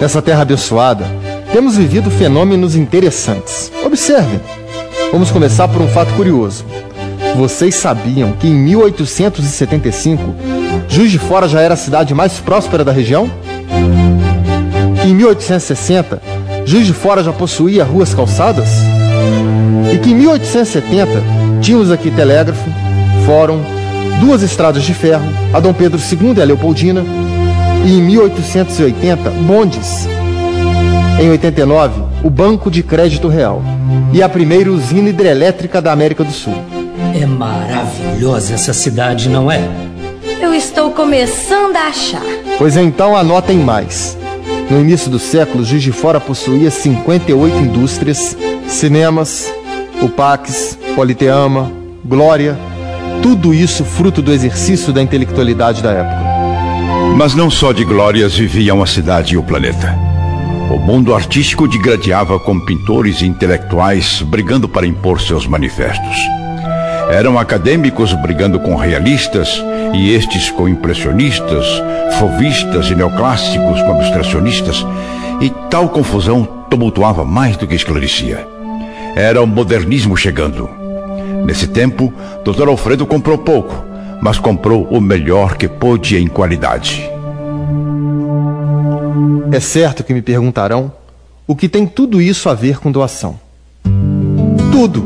[0.00, 1.04] Nessa terra abençoada,
[1.52, 3.70] temos vivido fenômenos interessantes.
[3.84, 4.40] Observem.
[5.12, 6.64] Vamos começar por um fato curioso.
[7.36, 10.34] Vocês sabiam que em 1875,
[10.88, 13.30] Juiz de Fora já era a cidade mais próspera da região?
[15.00, 16.20] Que em 1860,
[16.64, 18.68] Juiz de Fora já possuía ruas calçadas?
[19.92, 22.64] E que em 1870, Tínhamos aqui telégrafo,
[23.26, 23.60] fórum,
[24.18, 27.04] duas estradas de ferro, a Dom Pedro II e a Leopoldina,
[27.84, 30.06] e em 1880, bondes.
[31.20, 33.62] Em 89, o Banco de Crédito Real
[34.12, 36.54] e a primeira usina hidrelétrica da América do Sul.
[37.14, 39.68] É maravilhosa essa cidade, não é?
[40.40, 42.22] Eu estou começando a achar.
[42.58, 44.16] Pois então anotem mais.
[44.70, 48.36] No início do século, Juiz de Fora possuía 58 indústrias,
[48.68, 49.52] cinemas,
[50.00, 51.70] UPACs, Politeama,
[52.04, 52.56] Glória,
[53.22, 56.29] tudo isso fruto do exercício da intelectualidade da época.
[57.16, 59.94] Mas não só de glórias viviam a cidade e o planeta.
[60.70, 66.16] O mundo artístico digradeava com pintores e intelectuais brigando para impor seus manifestos.
[67.10, 71.66] Eram acadêmicos brigando com realistas e estes com impressionistas,
[72.18, 74.86] fovistas e neoclássicos com abstracionistas,
[75.40, 78.46] e tal confusão tumultuava mais do que esclarecia.
[79.16, 80.70] Era o modernismo chegando.
[81.44, 82.12] Nesse tempo,
[82.44, 82.68] Dr.
[82.68, 83.84] Alfredo comprou pouco,
[84.20, 87.08] mas comprou o melhor que pôde em qualidade.
[89.52, 90.92] É certo que me perguntarão
[91.46, 93.38] o que tem tudo isso a ver com doação.
[94.70, 95.04] Tudo!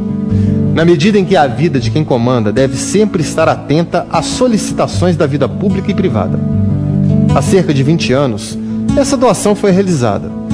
[0.74, 5.16] Na medida em que a vida de quem comanda deve sempre estar atenta às solicitações
[5.16, 6.38] da vida pública e privada.
[7.34, 8.58] Há cerca de 20 anos,
[8.96, 10.44] essa doação foi realizada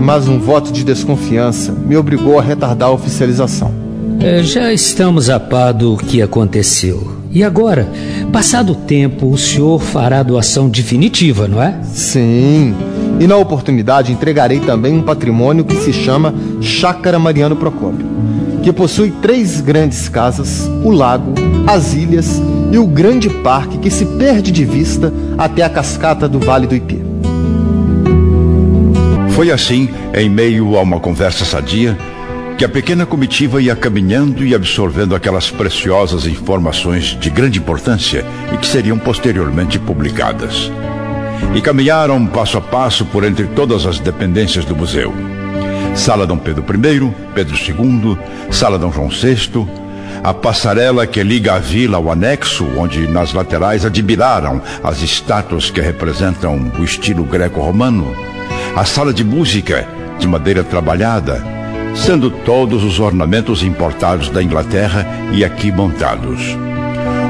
[0.00, 3.72] mas um voto de desconfiança me obrigou a retardar a oficialização.
[4.18, 7.09] É, já estamos a par do que aconteceu.
[7.32, 7.88] E agora,
[8.32, 11.78] passado o tempo, o senhor fará a doação definitiva, não é?
[11.84, 12.74] Sim.
[13.20, 18.04] E na oportunidade entregarei também um patrimônio que se chama Chácara Mariano Procópio,
[18.64, 21.34] que possui três grandes casas, o lago,
[21.68, 26.40] as ilhas e o grande parque que se perde de vista até a cascata do
[26.40, 26.98] Vale do Ipê.
[29.30, 31.96] Foi assim, em meio a uma conversa sadia,
[32.60, 38.58] que a pequena comitiva ia caminhando e absorvendo aquelas preciosas informações de grande importância e
[38.58, 40.70] que seriam posteriormente publicadas.
[41.54, 45.10] E caminharam passo a passo por entre todas as dependências do museu.
[45.94, 48.18] Sala Dom Pedro I, Pedro II,
[48.50, 49.66] Sala Dom João VI,
[50.22, 55.80] a passarela que liga a vila ao anexo, onde nas laterais admiraram as estátuas que
[55.80, 58.14] representam o estilo greco-romano,
[58.76, 61.58] a sala de música, de madeira trabalhada,
[61.94, 66.56] sendo todos os ornamentos importados da Inglaterra e aqui montados.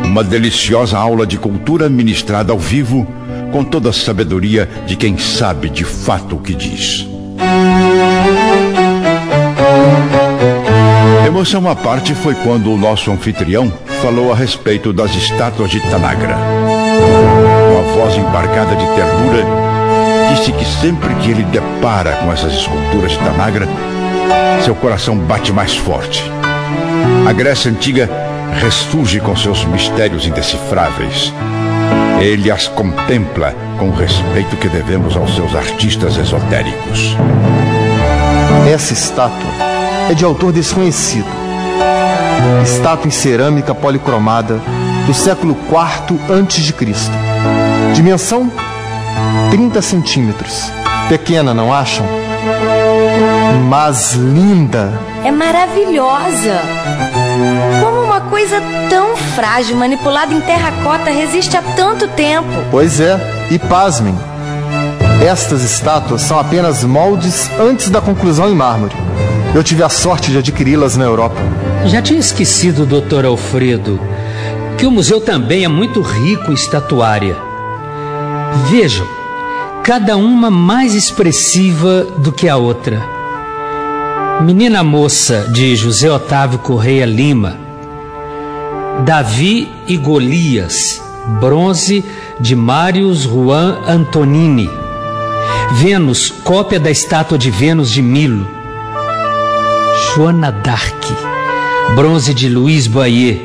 [0.04, 3.06] Uma deliciosa aula de cultura ministrada ao vivo,
[3.52, 7.06] com toda a sabedoria de quem sabe de fato o que diz.
[11.40, 16.36] emoção à parte foi quando o nosso anfitrião falou a respeito das estátuas de Tanagra.
[16.36, 19.46] Uma voz embarcada de ternura
[20.28, 23.66] disse que sempre que ele depara com essas esculturas de Tanagra,
[24.64, 26.22] seu coração bate mais forte.
[27.28, 28.08] A Grécia Antiga
[28.60, 31.32] ressurge com seus mistérios indecifráveis.
[32.20, 37.16] Ele as contempla com o respeito que devemos aos seus artistas esotéricos.
[38.72, 39.50] Essa estátua
[40.10, 41.28] é de autor desconhecido.
[42.62, 44.60] Estátua em cerâmica policromada
[45.06, 47.10] do século IV a.C.
[47.94, 48.50] Dimensão
[49.50, 50.70] 30 centímetros.
[51.08, 52.06] Pequena, não acham?
[53.68, 54.92] Mas linda.
[55.24, 56.60] É maravilhosa.
[57.80, 62.48] Como uma coisa tão frágil, manipulada em terracota, resiste há tanto tempo?
[62.70, 63.18] Pois é,
[63.50, 64.14] e pasmem.
[65.24, 68.96] Estas estátuas são apenas moldes antes da conclusão em mármore.
[69.54, 71.40] Eu tive a sorte de adquiri-las na Europa.
[71.84, 74.00] Já tinha esquecido, doutor Alfredo,
[74.78, 77.36] que o museu também é muito rico em estatuária.
[78.70, 79.06] Vejam,
[79.82, 83.02] cada uma mais expressiva do que a outra.
[84.42, 87.56] Menina Moça, de José Otávio Correia Lima.
[89.04, 91.02] Davi e Golias,
[91.40, 92.04] bronze
[92.38, 94.70] de Marius Juan Antonini.
[95.72, 98.46] Vênus, cópia da estátua de Vênus de Milo.
[100.14, 101.06] Joana d'Arc,
[101.94, 103.40] bronze de Luiz Boyer.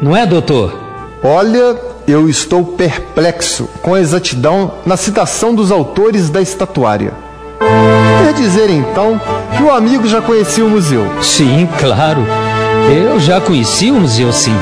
[0.00, 0.78] Não é, doutor?
[1.22, 1.74] Olha,
[2.06, 7.12] eu estou perplexo com a exatidão na citação dos autores da estatuária.
[7.58, 9.20] Quer dizer então
[9.56, 11.04] que o amigo já conhecia o museu?
[11.22, 12.24] Sim, claro.
[12.90, 14.54] Eu já conheci o museu, sim.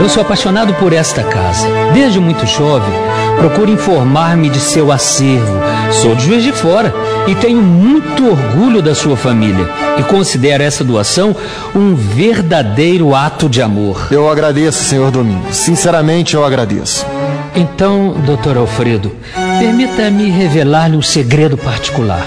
[0.00, 1.66] Eu sou apaixonado por esta casa.
[1.92, 2.92] Desde muito jovem,
[3.38, 5.58] procuro informar-me de seu acervo.
[5.92, 6.92] Sou de Juiz de Fora
[7.26, 9.66] e tenho muito orgulho da sua família.
[9.96, 11.34] E considero essa doação
[11.74, 14.08] um verdadeiro ato de amor.
[14.10, 15.56] Eu agradeço, senhor Domingos.
[15.56, 17.06] Sinceramente, eu agradeço.
[17.54, 19.12] Então, doutor Alfredo,
[19.58, 22.26] permita-me revelar-lhe um segredo particular.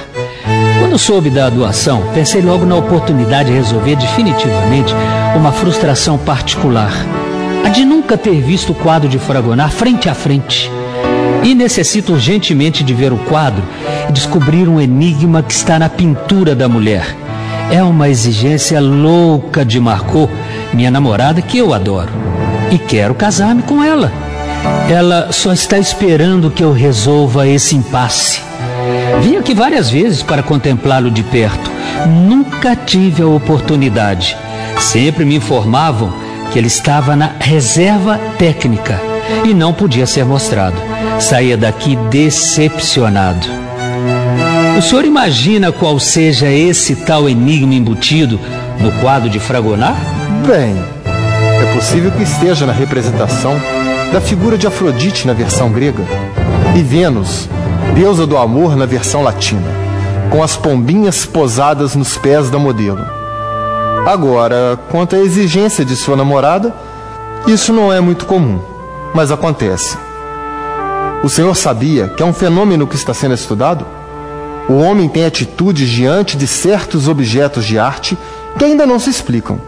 [0.79, 4.93] Quando soube da doação, pensei logo na oportunidade de resolver definitivamente
[5.35, 6.91] uma frustração particular.
[7.63, 10.69] A de nunca ter visto o quadro de Fragonar frente a frente.
[11.43, 13.63] E necessito urgentemente de ver o quadro
[14.07, 17.15] e descobrir um enigma que está na pintura da mulher.
[17.71, 20.29] É uma exigência louca de Marcot,
[20.73, 22.09] minha namorada que eu adoro.
[22.69, 24.11] E quero casar-me com ela.
[24.89, 28.41] Ela só está esperando que eu resolva esse impasse.
[29.21, 31.71] Vim aqui várias vezes para contemplá-lo de perto.
[32.07, 34.35] Nunca tive a oportunidade.
[34.79, 36.13] Sempre me informavam
[36.51, 38.99] que ele estava na reserva técnica
[39.45, 40.90] e não podia ser mostrado.
[41.19, 43.47] Saía daqui decepcionado.
[44.77, 48.39] O senhor imagina qual seja esse tal enigma embutido
[48.79, 49.95] no quadro de Fragonar?
[50.47, 50.75] Bem,
[51.61, 53.55] é possível que esteja na representação
[54.11, 56.03] da figura de Afrodite na versão grega
[56.75, 57.47] e Vênus,
[57.93, 59.67] deusa do amor na versão latina,
[60.29, 63.05] com as pombinhas posadas nos pés da modelo.
[64.05, 66.73] Agora, quanto à exigência de sua namorada,
[67.45, 68.59] isso não é muito comum,
[69.13, 69.95] mas acontece.
[71.23, 73.85] O senhor sabia que é um fenômeno que está sendo estudado?
[74.67, 78.17] O homem tem atitudes diante de certos objetos de arte
[78.57, 79.61] que ainda não se explicam.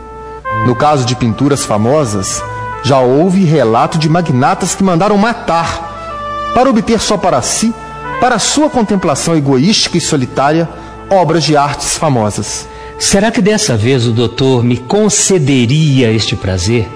[0.65, 2.41] No caso de pinturas famosas,
[2.83, 7.71] já houve relato de magnatas que mandaram matar para obter só para si,
[8.19, 10.67] para sua contemplação egoística e solitária,
[11.07, 12.67] obras de artes famosas.
[12.97, 16.87] Será que dessa vez o doutor me concederia este prazer?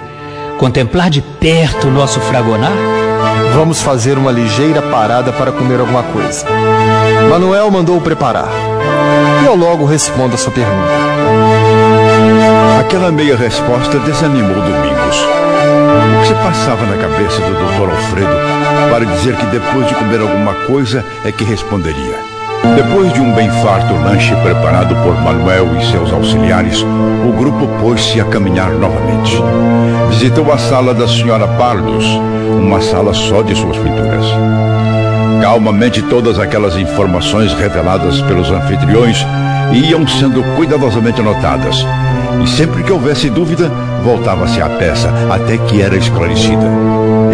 [0.58, 3.07] Contemplar de perto o nosso fragonar?
[3.56, 6.46] Vamos fazer uma ligeira parada para comer alguma coisa.
[7.30, 8.50] Manuel mandou preparar.
[9.42, 10.92] E eu logo respondo a sua pergunta.
[12.80, 15.18] Aquela meia resposta desanimou Domingos.
[16.18, 17.90] O que se passava na cabeça do Dr.
[17.92, 18.36] Alfredo
[18.90, 22.37] para dizer que depois de comer alguma coisa é que responderia?
[22.78, 26.84] Depois de um bem farto lanche preparado por Manuel e seus auxiliares,
[27.28, 29.36] o grupo pôs-se a caminhar novamente.
[30.10, 32.06] Visitou a sala da senhora Pardos,
[32.62, 34.26] uma sala só de suas pinturas.
[35.42, 39.26] Calmamente, todas aquelas informações reveladas pelos anfitriões
[39.74, 41.84] iam sendo cuidadosamente anotadas.
[42.44, 43.72] E sempre que houvesse dúvida,
[44.04, 46.70] voltava-se à peça até que era esclarecida.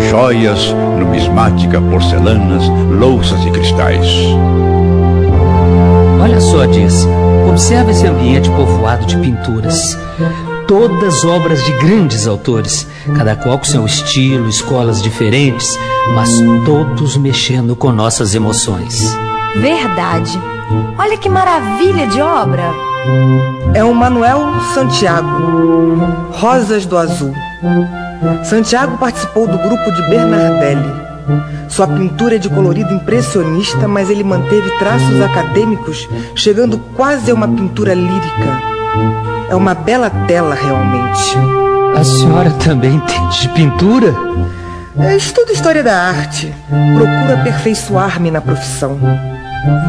[0.09, 2.63] Joias, numismática, porcelanas,
[2.97, 4.07] louças e cristais.
[6.53, 7.07] Só, diz.
[7.49, 9.97] Observa esse ambiente povoado de pinturas.
[10.67, 12.87] Todas obras de grandes autores,
[13.17, 15.67] cada qual com seu estilo, escolas diferentes,
[16.13, 16.29] mas
[16.63, 19.01] todos mexendo com nossas emoções.
[19.55, 20.39] Verdade.
[20.95, 22.71] Olha que maravilha de obra.
[23.73, 25.27] É um Manuel Santiago,
[26.33, 27.33] Rosas do Azul.
[28.43, 31.02] Santiago participou do grupo de Bernardelli.
[31.69, 37.47] Sua pintura é de colorido impressionista, mas ele manteve traços acadêmicos, chegando quase a uma
[37.47, 38.61] pintura lírica.
[39.49, 41.37] É uma bela tela, realmente.
[41.95, 44.13] A senhora também entende de pintura?
[44.97, 46.53] É, estudo história da arte.
[46.67, 48.99] Procuro aperfeiçoar-me na profissão.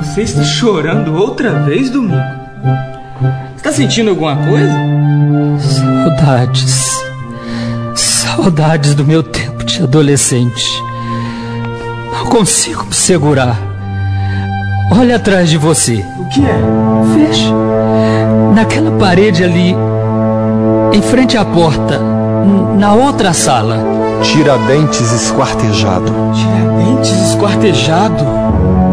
[0.02, 2.22] Você está chorando outra vez, Domingo?
[3.56, 4.72] Está sentindo alguma coisa?
[5.60, 7.04] Saudades.
[7.94, 10.64] Saudades do meu tempo de adolescente.
[12.24, 13.54] Não consigo me segurar.
[14.90, 16.02] Olha atrás de você.
[16.18, 16.58] O que é?
[17.14, 17.52] Veja.
[18.54, 19.76] Naquela parede ali,
[20.92, 22.00] em frente à porta,
[22.78, 23.78] na outra sala.
[24.22, 26.10] Tiradentes esquartejado.
[26.32, 28.24] Tiradentes esquartejado.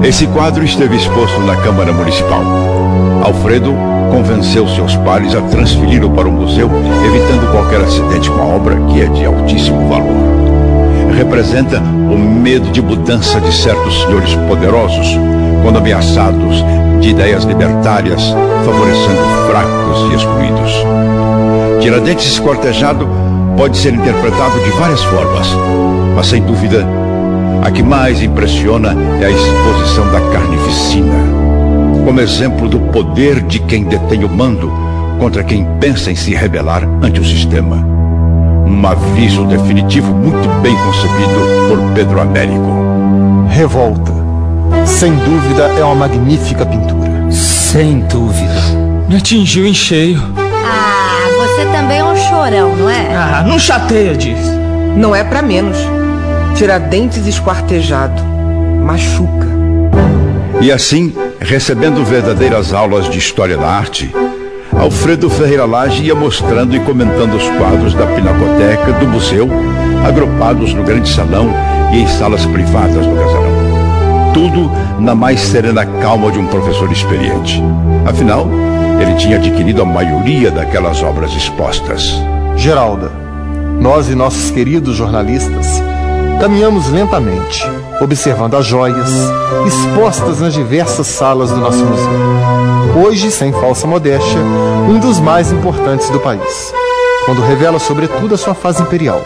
[0.04, 2.44] Esse quadro esteve exposto na Câmara Municipal.
[3.24, 3.74] Alfredo
[4.12, 6.70] convenceu seus pares a transferi-lo para o museu,
[7.06, 10.31] evitando qualquer acidente com a obra, que é de altíssimo valor.
[11.22, 15.08] Representa o medo de mudança de certos senhores poderosos,
[15.62, 16.66] quando ameaçados
[17.00, 18.34] de ideias libertárias,
[18.66, 20.74] favorecendo fracos e excluídos.
[21.80, 23.08] Tiradentes escortejado
[23.56, 25.48] pode ser interpretado de várias formas,
[26.16, 26.88] mas sem dúvida,
[27.62, 31.42] a que mais impressiona é a exposição da carnificina
[32.04, 34.72] como exemplo do poder de quem detém o mando
[35.20, 37.91] contra quem pensa em se rebelar ante o sistema.
[38.72, 43.46] Um aviso definitivo muito bem concebido por Pedro Américo.
[43.50, 44.14] Revolta.
[44.86, 47.30] Sem dúvida é uma magnífica pintura.
[47.30, 48.62] Sem dúvida.
[49.10, 50.24] Me atingiu em cheio.
[50.66, 53.14] Ah, você também é um chorão, não é?
[53.14, 54.52] Ah, não chateia disso.
[54.96, 55.78] Não é para menos.
[56.56, 58.24] Tiradentes esquartejado.
[58.24, 59.48] Machuca.
[60.62, 64.16] E assim, recebendo verdadeiras aulas de história da arte,
[64.82, 69.48] Alfredo Ferreira Lage ia mostrando e comentando os quadros da pinacoteca do museu,
[70.04, 71.54] agrupados no grande salão
[71.94, 74.34] e em salas privadas do casarão.
[74.34, 77.62] Tudo na mais serena calma de um professor experiente.
[78.08, 78.48] Afinal,
[79.00, 82.12] ele tinha adquirido a maioria daquelas obras expostas.
[82.56, 83.12] Geralda,
[83.80, 85.80] nós e nossos queridos jornalistas
[86.40, 87.64] caminhamos lentamente,
[88.02, 89.12] observando as joias
[89.68, 92.61] expostas nas diversas salas do nosso museu.
[92.94, 94.40] Hoje, sem falsa modéstia,
[94.90, 96.74] um dos mais importantes do país,
[97.26, 99.26] quando revela sobretudo a sua fase imperial.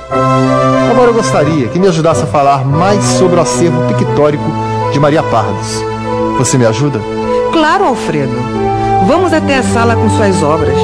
[0.91, 4.45] Agora eu gostaria que me ajudasse a falar mais sobre o acervo pictórico
[4.93, 5.83] de Maria Pardos.
[6.37, 7.01] Você me ajuda?
[7.51, 8.37] Claro, Alfredo.
[9.07, 10.77] Vamos até a sala com suas obras.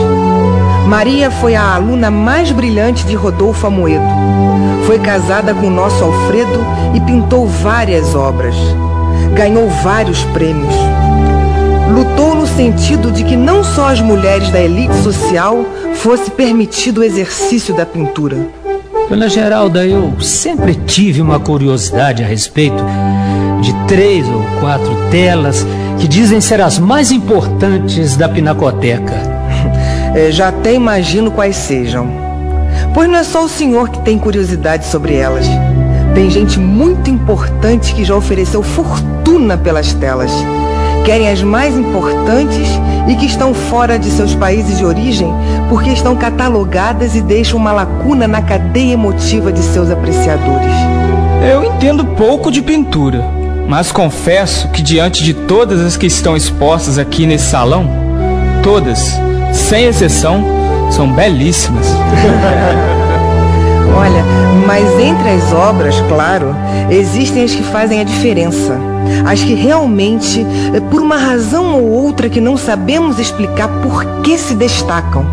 [0.88, 4.04] Maria foi a aluna mais brilhante de Rodolfo Amoedo.
[4.88, 6.66] Foi casada com o nosso Alfredo
[6.96, 8.56] e pintou várias obras.
[9.36, 10.74] Ganhou vários prêmios.
[11.92, 15.66] Lutou no sentido de que não só as mulheres da elite social
[15.96, 18.38] fosse permitido o exercício da pintura.
[19.10, 22.82] Dona Geralda, eu sempre tive uma curiosidade a respeito
[23.62, 25.66] de três ou quatro telas
[26.00, 29.14] que dizem ser as mais importantes da pinacoteca.
[30.14, 32.06] É, já até imagino quais sejam.
[32.94, 35.46] Pois não é só o senhor que tem curiosidade sobre elas.
[36.14, 40.34] Tem gente muito importante que já ofereceu fortuna pelas telas.
[41.06, 42.68] Querem as mais importantes
[43.08, 45.34] e que estão fora de seus países de origem
[45.68, 50.72] porque estão catalogadas e deixam uma lacuna na cadeia emotiva de seus apreciadores.
[51.50, 53.26] Eu entendo pouco de pintura,
[53.68, 57.90] mas confesso que diante de todas as que estão expostas aqui nesse salão,
[58.62, 59.20] todas,
[59.54, 60.44] sem exceção,
[60.92, 61.88] são belíssimas.
[63.98, 64.24] Olha,
[64.68, 66.56] mas entre as obras, claro,
[66.90, 68.78] existem as que fazem a diferença.
[69.26, 74.38] As que realmente, eh, por uma razão ou outra que não sabemos explicar por que
[74.38, 75.26] se destacam.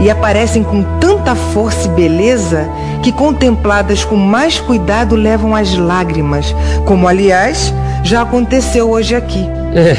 [0.00, 2.68] E aparecem com tanta força e beleza
[3.02, 7.72] que, contempladas com mais cuidado, levam às lágrimas, como aliás
[8.04, 9.46] já aconteceu hoje aqui.
[9.74, 9.96] É,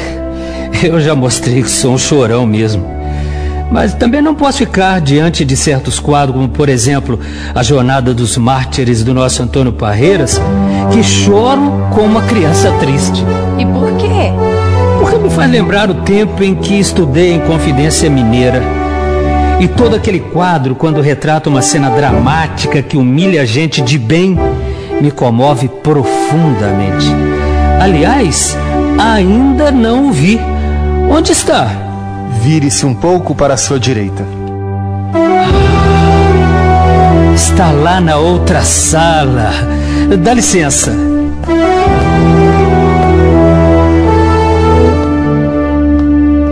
[0.86, 2.94] eu já mostrei que sou um chorão mesmo.
[3.70, 7.18] Mas também não posso ficar diante de certos quadros, como por exemplo
[7.54, 10.40] a Jornada dos Mártires do nosso Antônio Parreiras,
[10.94, 13.24] que choro como uma criança triste.
[13.58, 14.32] E por quê?
[15.00, 18.62] Porque me faz lembrar o tempo em que estudei em Confidência Mineira.
[19.58, 24.38] E todo aquele quadro, quando retrata uma cena dramática que humilha a gente de bem,
[25.00, 27.06] me comove profundamente.
[27.80, 28.56] Aliás,
[28.96, 30.38] ainda não o vi.
[31.10, 31.72] Onde está?
[32.40, 34.24] Vire-se um pouco para a sua direita.
[37.34, 39.50] Está lá na outra sala.
[40.22, 40.92] Dá licença.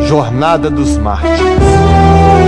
[0.06, 1.40] Jornada dos Mártires.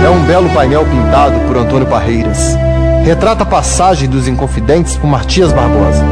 [0.03, 2.55] É um belo painel pintado por Antônio Parreiras.
[3.03, 6.03] Retrata a passagem dos Inconfidentes por Matias Barbosa,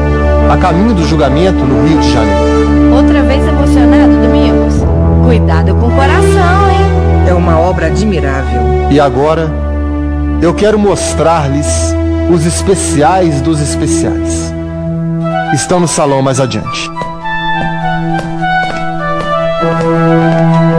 [0.51, 2.95] a caminho do julgamento no Rio de Janeiro.
[2.95, 4.75] Outra vez emocionado, Domingos?
[5.23, 7.27] Cuidado com o coração, hein?
[7.27, 8.61] É uma obra admirável.
[8.91, 9.51] E agora,
[10.41, 11.95] eu quero mostrar-lhes
[12.29, 14.53] os especiais dos especiais.
[15.54, 16.89] Estão no salão mais adiante.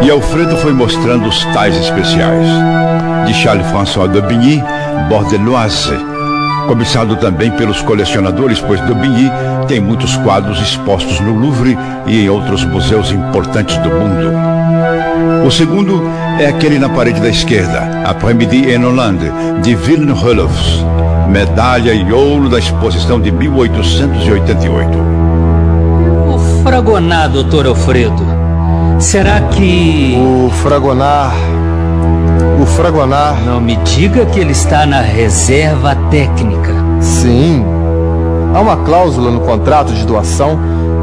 [0.02, 2.46] E Alfredo foi mostrando os tais especiais.
[3.24, 4.62] De Charles-François d'Aubigny,
[5.08, 5.96] Bordeloise,
[6.66, 9.30] cobiçado também pelos colecionadores, pois d'Aubigny
[9.68, 14.32] tem muitos quadros expostos no Louvre e em outros museus importantes do mundo.
[15.46, 16.02] O segundo
[16.40, 19.30] é aquele na parede da esquerda, Après-midi en Hollande,
[19.62, 20.84] de Villeneuve,
[21.28, 24.90] medalha e ouro da exposição de 1888.
[26.28, 28.24] O Fragonar, doutor Alfredo.
[28.98, 30.16] Será que.
[30.16, 31.32] O Fragonar.
[32.60, 33.42] O Fragonar.
[33.44, 36.72] Não me diga que ele está na reserva técnica.
[37.00, 37.64] Sim.
[38.54, 40.58] Há uma cláusula no contrato de doação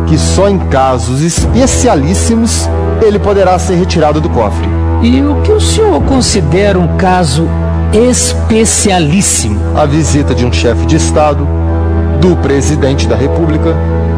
[0.07, 2.69] que só em casos especialíssimos
[3.01, 4.67] ele poderá ser retirado do cofre.
[5.01, 7.47] E o que o senhor considera um caso
[7.93, 9.59] especialíssimo?
[9.77, 11.47] A visita de um chefe de Estado,
[12.19, 13.75] do presidente da República.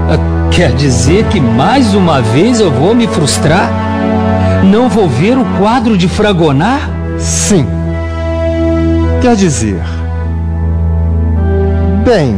[0.10, 3.72] Ah, Quer dizer que mais uma vez eu vou me frustrar?
[4.64, 6.88] Não vou ver o quadro de Fragonar?
[7.18, 7.66] Sim.
[9.22, 9.82] Quer dizer.
[12.06, 12.38] Bem,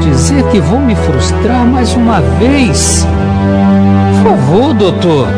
[0.00, 3.06] Quer dizer que vou me frustrar mais uma vez?
[4.22, 5.28] Por favor, doutor.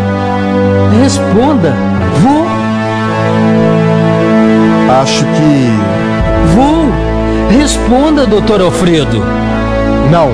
[1.02, 1.74] Responda.
[2.22, 2.46] Vou,
[4.90, 6.54] acho que.
[6.54, 6.90] vou.
[7.50, 9.22] Responda, doutor Alfredo.
[10.10, 10.30] Não,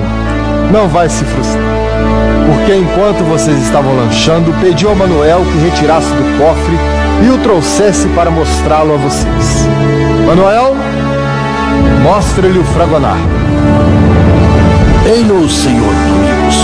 [0.71, 1.63] não vai se frustrar.
[2.45, 6.77] Porque enquanto vocês estavam lanchando, pediu ao Manuel que retirasse do cofre
[7.25, 9.67] e o trouxesse para mostrá-lo a vocês.
[10.27, 10.75] Manuel,
[12.03, 13.17] mostre-lhe o fragonar.
[15.05, 16.55] Ei-no, senhor Domingos.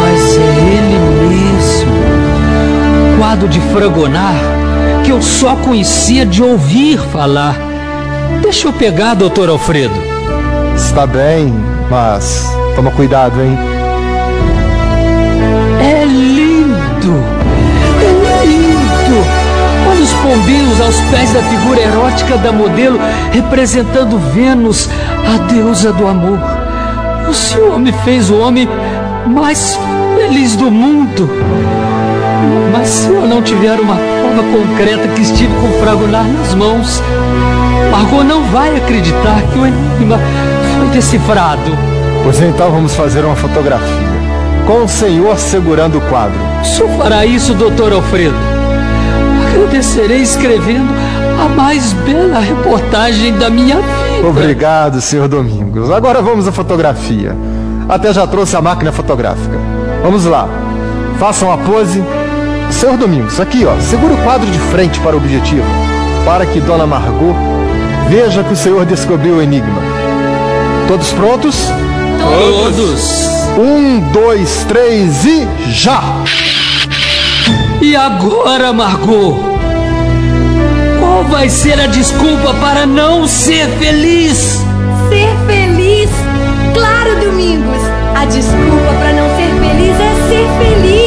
[0.00, 1.92] Mas é ele mesmo.
[3.14, 4.51] O quadro de Fragonar
[5.12, 7.54] eu só conhecia de ouvir falar.
[8.40, 9.94] Deixa eu pegar, doutor Alfredo.
[10.74, 11.52] Está bem,
[11.90, 13.58] mas toma cuidado, hein?
[15.80, 17.22] É lindo!
[18.00, 19.26] É lindo!
[19.90, 22.98] Olha os pombinhos aos pés da figura erótica da modelo
[23.32, 24.88] representando Vênus,
[25.26, 26.38] a deusa do amor.
[27.28, 28.66] O senhor me fez o homem
[29.26, 29.78] mais
[30.16, 31.28] feliz do mundo.
[32.72, 37.02] Mas se eu não tiver uma prova concreta que estive com o Fragonar nas mãos,
[37.90, 40.18] Margot não vai acreditar que o enigma
[40.76, 41.76] foi decifrado.
[42.24, 44.12] Pois então vamos fazer uma fotografia.
[44.66, 46.38] Com o senhor segurando o quadro.
[46.62, 48.34] O senhor fará isso, doutor Alfredo?
[49.48, 50.88] Agradecerei escrevendo
[51.44, 54.28] a mais bela reportagem da minha vida.
[54.28, 55.90] Obrigado, senhor Domingos.
[55.90, 57.36] Agora vamos à fotografia.
[57.88, 59.58] Até já trouxe a máquina fotográfica.
[60.02, 60.48] Vamos lá.
[61.18, 62.02] Façam a pose.
[62.72, 65.66] Senhor Domingos, aqui ó, segura o quadro de frente para o objetivo,
[66.24, 67.34] para que Dona Margot
[68.08, 69.80] veja que o senhor descobriu o enigma.
[70.88, 71.68] Todos prontos?
[72.20, 73.28] Todos.
[73.58, 76.02] Um, dois, três e já!
[77.80, 79.36] E agora, Margot?
[80.98, 84.60] Qual vai ser a desculpa para não ser feliz?
[85.08, 86.10] Ser feliz?
[86.74, 87.82] Claro, Domingos!
[88.14, 91.01] A desculpa para não ser feliz é ser feliz!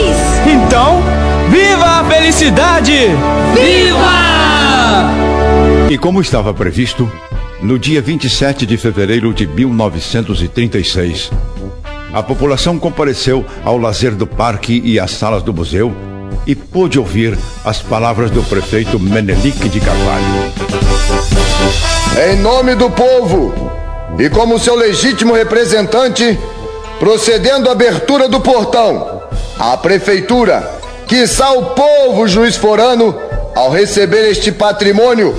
[2.55, 3.09] Felicidade!
[3.53, 4.13] Viva!
[5.89, 7.11] E como estava previsto,
[7.61, 11.31] no dia 27 de fevereiro de 1936,
[12.13, 15.93] a população compareceu ao lazer do parque e às salas do museu
[16.47, 20.25] e pôde ouvir as palavras do prefeito Menelik de Carvalho.
[22.29, 23.53] Em nome do povo
[24.17, 26.39] e como seu legítimo representante,
[26.99, 29.23] procedendo à abertura do portão,
[29.59, 33.15] a prefeitura, quiçá o povo juiz forano,
[33.55, 35.35] ao receber este patrimônio,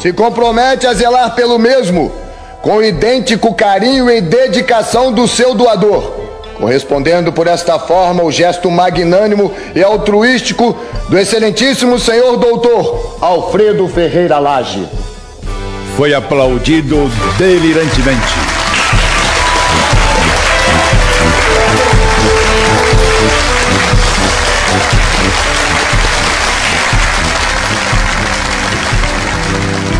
[0.00, 2.12] se compromete a zelar pelo mesmo,
[2.60, 6.12] com idêntico carinho e dedicação do seu doador,
[6.58, 10.76] correspondendo por esta forma o gesto magnânimo e altruístico
[11.08, 14.86] do excelentíssimo senhor doutor Alfredo Ferreira Lage.
[15.96, 18.45] Foi aplaudido delirantemente.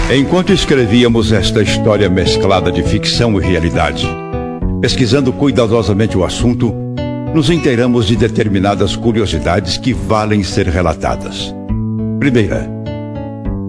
[0.09, 4.07] Enquanto escrevíamos esta história mesclada de ficção e realidade,
[4.81, 6.73] pesquisando cuidadosamente o assunto,
[7.35, 11.53] nos inteiramos de determinadas curiosidades que valem ser relatadas.
[12.21, 12.71] Primeira,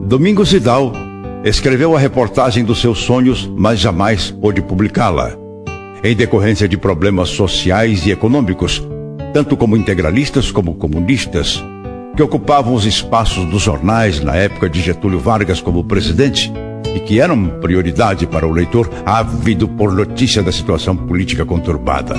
[0.06, 0.94] Domingos Vidal
[1.44, 5.36] escreveu a reportagem dos seus sonhos, mas jamais pôde publicá-la,
[6.04, 8.88] em decorrência de problemas sociais e econômicos,
[9.34, 11.64] tanto como integralistas como comunistas,
[12.18, 16.52] que ocupavam os espaços dos jornais na época de Getúlio Vargas como presidente
[16.96, 22.16] e que eram prioridade para o leitor ávido por notícia da situação política conturbada.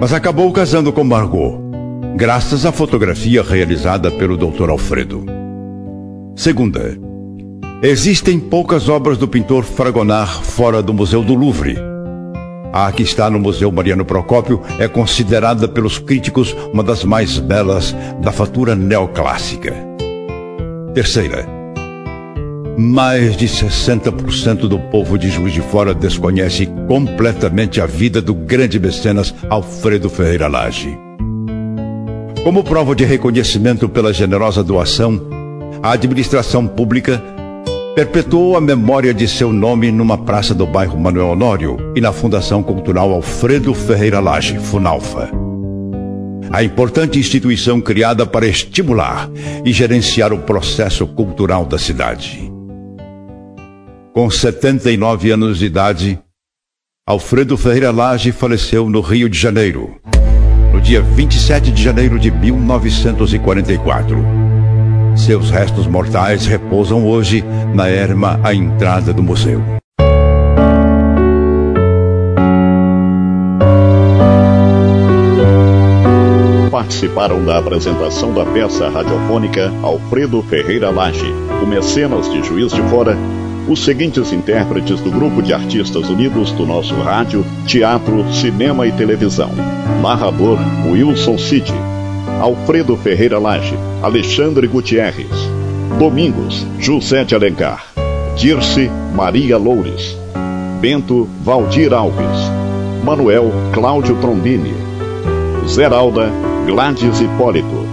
[0.00, 1.60] Mas acabou casando com Margot,
[2.16, 4.70] graças à fotografia realizada pelo Dr.
[4.70, 5.26] Alfredo.
[6.34, 6.98] Segunda,
[7.82, 11.89] existem poucas obras do pintor Fragonard fora do Museu do Louvre.
[12.72, 17.94] A que está no Museu Mariano Procópio é considerada pelos críticos uma das mais belas
[18.22, 19.74] da fatura neoclássica.
[20.94, 21.46] Terceira,
[22.78, 28.78] mais de 60% do povo de Juiz de Fora desconhece completamente a vida do grande
[28.78, 30.96] mecenas Alfredo Ferreira Lage.
[32.42, 35.20] Como prova de reconhecimento pela generosa doação,
[35.82, 37.22] a administração pública
[37.94, 42.62] perpetuou a memória de seu nome numa praça do bairro Manuel Honório e na Fundação
[42.62, 45.30] Cultural Alfredo Ferreira Lage, Funalfa.
[46.52, 49.28] A importante instituição criada para estimular
[49.64, 52.50] e gerenciar o processo cultural da cidade.
[54.12, 56.18] Com 79 anos de idade,
[57.06, 59.96] Alfredo Ferreira Lage faleceu no Rio de Janeiro,
[60.72, 64.49] no dia 27 de janeiro de 1944.
[65.16, 67.44] Seus restos mortais repousam hoje
[67.74, 69.62] na erma à entrada do museu.
[76.70, 81.32] Participaram da apresentação da peça radiofônica Alfredo Ferreira Lage,
[81.62, 83.16] o mecenas de Juiz de Fora
[83.70, 89.50] os seguintes intérpretes do grupo de artistas unidos do nosso rádio, teatro, cinema e televisão.
[90.02, 91.72] Narrador Wilson Cid.
[92.40, 95.28] Alfredo Ferreira Lage, Alexandre Gutierrez.
[95.98, 97.84] Domingos, José de Alencar.
[98.34, 100.16] Dirce Maria Loures.
[100.80, 102.50] Bento Valdir Alves.
[103.04, 104.72] Manuel Cláudio Trombini.
[105.68, 106.30] Zeralda
[106.64, 107.86] Gladys Hipólito.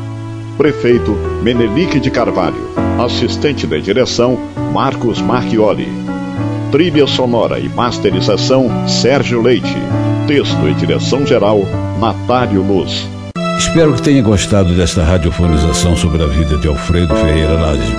[0.57, 1.11] Prefeito
[1.43, 2.69] Menelique de Carvalho.
[3.03, 4.39] Assistente de direção
[4.71, 5.89] Marcos Marchioli.
[6.71, 9.75] Trilha sonora e masterização Sérgio Leite.
[10.25, 11.59] Texto e direção geral
[11.99, 13.16] Natário Luz.
[13.57, 17.95] Espero que tenha gostado desta radiofonização sobre a vida de Alfredo Ferreira Lage.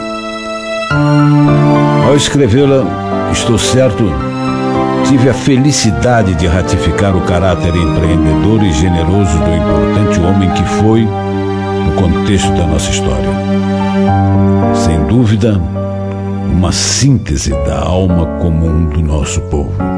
[2.06, 4.04] Ao escrevê-la, estou certo,
[5.09, 11.04] tive a felicidade de ratificar o caráter empreendedor e generoso do importante homem que foi
[11.04, 13.28] no contexto da nossa história.
[14.74, 15.61] Sem dúvida,
[16.52, 19.97] uma síntese da alma comum do nosso povo.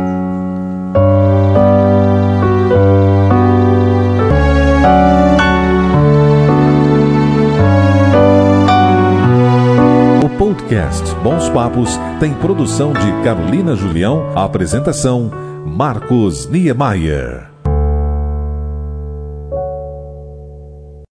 [10.51, 15.31] Podcast Bons Papos tem produção de Carolina Julião, apresentação
[15.65, 17.50] Marcos Niemeyer.